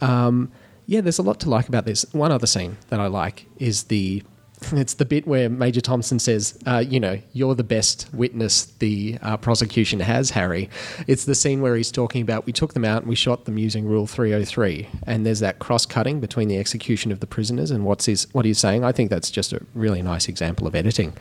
Um, 0.00 0.50
yeah, 0.86 1.00
there's 1.00 1.18
a 1.18 1.22
lot 1.22 1.40
to 1.40 1.50
like 1.50 1.68
about 1.68 1.86
this. 1.86 2.04
One 2.12 2.32
other 2.32 2.46
scene 2.46 2.76
that 2.90 3.00
I 3.00 3.06
like 3.06 3.46
is 3.58 3.84
the 3.84 4.22
it's 4.72 4.94
the 4.94 5.04
bit 5.04 5.26
where 5.26 5.48
Major 5.48 5.80
Thompson 5.80 6.18
says, 6.18 6.58
uh, 6.66 6.82
"You 6.86 7.00
know, 7.00 7.20
you're 7.32 7.54
the 7.54 7.64
best 7.64 8.08
witness 8.12 8.66
the 8.78 9.18
uh, 9.22 9.36
prosecution 9.36 10.00
has, 10.00 10.30
Harry." 10.30 10.68
It's 11.06 11.24
the 11.24 11.34
scene 11.34 11.60
where 11.60 11.76
he's 11.76 11.90
talking 11.90 12.22
about 12.22 12.46
we 12.46 12.52
took 12.52 12.74
them 12.74 12.84
out 12.84 13.02
and 13.02 13.08
we 13.08 13.14
shot 13.14 13.44
them 13.44 13.58
using 13.58 13.86
Rule 13.86 14.06
303, 14.06 14.88
and 15.06 15.24
there's 15.24 15.40
that 15.40 15.58
cross-cutting 15.58 16.20
between 16.20 16.48
the 16.48 16.58
execution 16.58 17.12
of 17.12 17.20
the 17.20 17.26
prisoners 17.26 17.70
and 17.70 17.84
what's 17.84 18.06
his 18.06 18.26
what 18.32 18.44
he's 18.44 18.58
saying. 18.58 18.84
I 18.84 18.92
think 18.92 19.10
that's 19.10 19.30
just 19.30 19.52
a 19.52 19.60
really 19.74 20.02
nice 20.02 20.28
example 20.28 20.66
of 20.66 20.74
editing. 20.74 21.12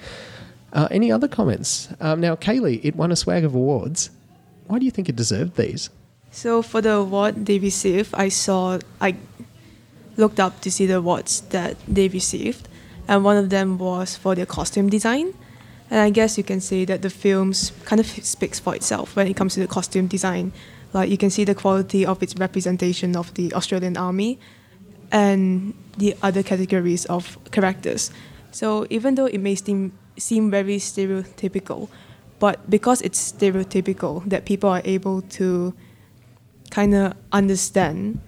Uh, 0.73 0.87
any 0.89 1.11
other 1.11 1.27
comments? 1.27 1.87
Um, 2.01 2.19
now, 2.19 2.35
Kaylee, 2.35 2.83
it 2.83 2.95
won 2.95 3.11
a 3.11 3.15
swag 3.15 3.45
of 3.45 3.53
awards. 3.53 4.09
Why 4.67 4.79
do 4.79 4.85
you 4.85 4.91
think 4.91 5.07
it 5.07 5.15
deserved 5.15 5.55
these? 5.55 5.89
So 6.31 6.63
for 6.63 6.81
the 6.81 6.93
award 6.93 7.45
they 7.45 7.59
received, 7.59 8.13
I 8.15 8.29
saw 8.29 8.79
I 8.99 9.15
looked 10.17 10.39
up 10.39 10.61
to 10.61 10.71
see 10.71 10.87
the 10.87 10.97
awards 10.97 11.41
that 11.53 11.77
they 11.87 12.07
received, 12.07 12.67
and 13.07 13.23
one 13.23 13.37
of 13.37 13.51
them 13.51 13.77
was 13.77 14.17
for 14.17 14.33
their 14.33 14.47
costume 14.47 14.89
design. 14.89 15.33
And 15.91 15.99
I 15.99 16.09
guess 16.09 16.37
you 16.39 16.43
can 16.43 16.59
say 16.59 16.85
that 16.85 17.03
the 17.03 17.11
films 17.11 17.71
kind 17.85 17.99
of 17.99 18.07
speaks 18.07 18.59
for 18.59 18.73
itself 18.73 19.15
when 19.15 19.27
it 19.27 19.35
comes 19.35 19.53
to 19.53 19.59
the 19.59 19.67
costume 19.67 20.07
design. 20.07 20.53
Like 20.91 21.09
you 21.09 21.17
can 21.17 21.29
see 21.29 21.43
the 21.43 21.53
quality 21.53 22.03
of 22.03 22.23
its 22.23 22.35
representation 22.35 23.15
of 23.15 23.31
the 23.35 23.53
Australian 23.53 23.95
Army 23.95 24.39
and 25.11 25.75
the 25.97 26.15
other 26.23 26.41
categories 26.41 27.05
of 27.05 27.37
characters. 27.51 28.09
So 28.51 28.87
even 28.89 29.15
though 29.15 29.27
it 29.27 29.39
may 29.39 29.53
seem 29.53 29.93
seem 30.17 30.51
very 30.51 30.77
stereotypical, 30.77 31.89
but 32.39 32.69
because 32.69 33.01
it's 33.01 33.31
stereotypical, 33.31 34.23
that 34.29 34.45
people 34.45 34.69
are 34.69 34.81
able 34.85 35.21
to 35.39 35.73
kind 36.69 36.93
of 36.95 37.13
understand 37.31 38.19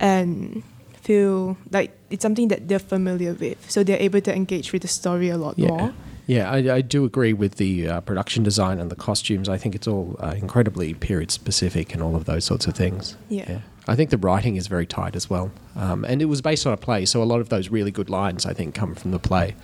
and 0.00 0.62
feel 1.02 1.56
like 1.70 1.96
it's 2.10 2.22
something 2.22 2.48
that 2.48 2.68
they're 2.68 2.78
familiar 2.78 3.34
with. 3.34 3.70
So 3.70 3.84
they're 3.84 4.00
able 4.00 4.20
to 4.22 4.34
engage 4.34 4.72
with 4.72 4.82
the 4.82 4.88
story 4.88 5.28
a 5.28 5.36
lot 5.36 5.58
Yeah. 5.58 5.68
more. 5.68 5.94
Yeah, 6.26 6.50
I, 6.50 6.76
I 6.76 6.80
do 6.80 7.04
agree 7.04 7.34
with 7.34 7.56
the 7.56 7.86
uh, 7.86 8.00
production 8.00 8.42
design 8.42 8.78
and 8.80 8.90
the 8.90 8.96
costumes. 8.96 9.46
I 9.46 9.58
think 9.58 9.74
it's 9.74 9.86
all 9.86 10.16
uh, 10.20 10.34
incredibly 10.38 10.94
period 10.94 11.30
specific 11.30 11.92
and 11.92 12.02
all 12.02 12.16
of 12.16 12.24
those 12.24 12.46
sorts 12.46 12.66
of 12.66 12.74
things. 12.74 13.16
Yeah. 13.28 13.60
I 13.86 13.94
think 13.94 14.08
the 14.08 14.16
writing 14.16 14.56
is 14.56 14.66
very 14.66 14.86
tight 14.86 15.14
as 15.16 15.28
well. 15.28 15.50
Um, 15.76 16.02
and 16.06 16.22
it 16.22 16.24
was 16.24 16.40
based 16.40 16.66
on 16.66 16.72
a 16.72 16.78
play, 16.78 17.04
so 17.04 17.22
a 17.22 17.24
lot 17.24 17.40
of 17.40 17.50
those 17.50 17.68
really 17.68 17.90
good 17.90 18.08
lines, 18.08 18.46
I 18.46 18.54
think, 18.54 18.74
come 18.74 18.94
from 18.94 19.10
the 19.10 19.18
play. 19.18 19.54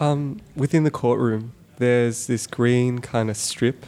Um, 0.00 0.40
within 0.56 0.84
the 0.84 0.90
courtroom, 0.90 1.52
there's 1.76 2.26
this 2.26 2.46
green 2.46 2.98
kind 3.00 3.30
of 3.30 3.36
strip 3.36 3.86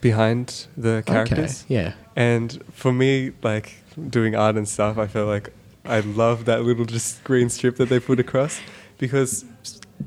behind 0.00 0.66
the 0.76 1.02
characters. 1.06 1.64
Okay, 1.64 1.74
yeah. 1.74 1.92
And 2.14 2.62
for 2.72 2.92
me, 2.92 3.32
like 3.42 3.82
doing 4.08 4.34
art 4.34 4.56
and 4.56 4.68
stuff, 4.68 4.98
I 4.98 5.06
feel 5.06 5.26
like 5.26 5.50
I 5.84 6.00
love 6.00 6.44
that 6.44 6.62
little 6.62 6.84
just 6.84 7.24
green 7.24 7.48
strip 7.48 7.76
that 7.76 7.88
they 7.88 7.98
put 7.98 8.20
across 8.20 8.60
because 8.98 9.44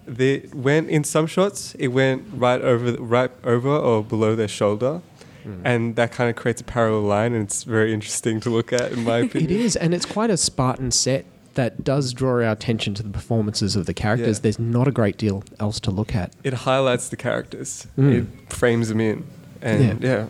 they 0.06 0.48
went 0.54 0.90
in 0.90 1.04
some 1.04 1.26
shots 1.26 1.74
it 1.76 1.88
went 1.88 2.24
right 2.34 2.62
over 2.62 2.94
right 3.02 3.32
over 3.44 3.70
or 3.70 4.04
below 4.04 4.36
their 4.36 4.48
shoulder. 4.48 5.02
Hmm. 5.44 5.62
And 5.64 5.96
that 5.96 6.12
kind 6.12 6.30
of 6.30 6.36
creates 6.36 6.62
a 6.62 6.64
parallel 6.64 7.04
line, 7.04 7.34
and 7.34 7.44
it's 7.44 7.64
very 7.64 7.94
interesting 7.94 8.40
to 8.42 8.50
look 8.50 8.74
at, 8.74 8.92
in 8.92 9.04
my 9.04 9.18
opinion. 9.26 9.52
it 9.52 9.56
is 9.56 9.76
and 9.76 9.94
it's 9.94 10.06
quite 10.06 10.30
a 10.30 10.38
Spartan 10.38 10.92
set 10.92 11.26
that 11.56 11.84
does 11.84 12.14
draw 12.14 12.32
our 12.44 12.52
attention 12.52 12.94
to 12.96 13.04
the 13.04 13.10
performances 13.10 13.76
of 13.76 13.86
the 13.86 13.94
characters. 13.94 14.38
Yeah. 14.38 14.44
There's 14.44 14.60
not 14.60 14.88
a 14.88 14.92
great 14.92 15.18
deal 15.18 15.44
else 15.60 15.80
to 15.82 15.92
look 15.92 16.16
at. 16.16 16.34
It 16.44 16.54
highlights 16.54 17.10
the 17.10 17.18
characters. 17.18 17.88
Mm. 17.98 18.22
It 18.44 18.54
frames 18.54 18.90
them 18.90 19.02
in, 19.02 19.26
and 19.62 20.02
yeah, 20.02 20.10
Yeah, 20.10 20.26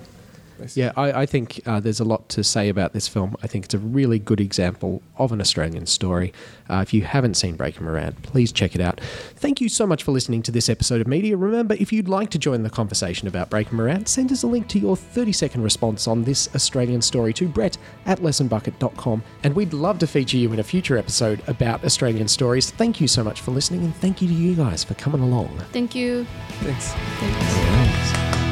I, 0.96 1.22
I 1.22 1.26
think 1.26 1.62
uh, 1.66 1.80
there's 1.80 2.00
a 2.00 2.04
lot 2.04 2.30
to 2.30 2.44
say 2.44 2.70
about 2.70 2.94
this 2.94 3.08
film. 3.08 3.36
I 3.44 3.48
think 3.48 3.66
it's 3.66 3.74
a 3.74 3.80
really 3.80 4.20
good 4.20 4.40
example 4.40 5.02
of 5.18 5.32
an 5.32 5.42
Australian 5.42 5.86
story. 5.86 6.34
Uh, 6.70 6.78
if 6.82 6.94
you 6.94 7.04
haven't 7.04 7.36
seen 7.36 7.56
Breaker 7.56 7.84
Morant, 7.84 8.22
please 8.24 8.52
check 8.52 8.76
it 8.76 8.82
out. 8.82 9.00
Thank 9.36 9.62
you 9.62 9.70
so 9.70 9.86
much 9.86 10.04
for 10.04 10.12
listening 10.12 10.42
to 10.44 10.52
this 10.52 10.70
episode 10.70 11.02
of 11.02 11.08
Media. 11.08 11.38
Remember, 11.38 11.76
if 11.76 11.94
you'd 11.94 12.08
like 12.08 12.30
to 12.32 12.40
join 12.40 12.64
the 12.64 12.70
conversation 12.70 13.28
about 13.28 13.50
Breaker 13.50 13.76
Morant, 13.76 14.08
send 14.08 14.32
us 14.32 14.44
a 14.44 14.48
link 14.48 14.68
to 14.70 14.80
your 14.80 14.96
30 14.96 15.32
second 15.32 15.64
response 15.64 16.08
on 16.08 16.24
this 16.24 16.54
Australian 16.56 17.02
story 17.02 17.34
to 17.34 17.48
brett 17.48 17.78
at 18.06 18.20
lessonbucket.com. 18.20 19.24
And 19.44 19.56
we'd 19.56 19.74
love 19.74 20.00
to 20.00 20.08
feature 20.08 20.38
you 20.38 20.52
in 20.54 20.60
a 20.60 20.64
future 20.64 20.98
episode 20.98 21.42
about 21.48 21.84
Australian 21.84 22.28
stories. 22.28 22.72
Thank 22.72 23.00
you 23.00 23.08
so 23.08 23.24
much 23.24 23.42
for 23.42 23.52
listening, 23.52 23.84
and 23.84 23.96
thank 23.98 24.22
you 24.22 24.28
to 24.28 24.34
you 24.34 24.56
guys 24.56 24.84
for 24.84 24.94
coming 24.96 25.22
along. 25.22 25.58
Thank 25.72 25.96
you. 25.96 26.26
Thanks. 26.62 26.94
Thanks. 26.94 28.45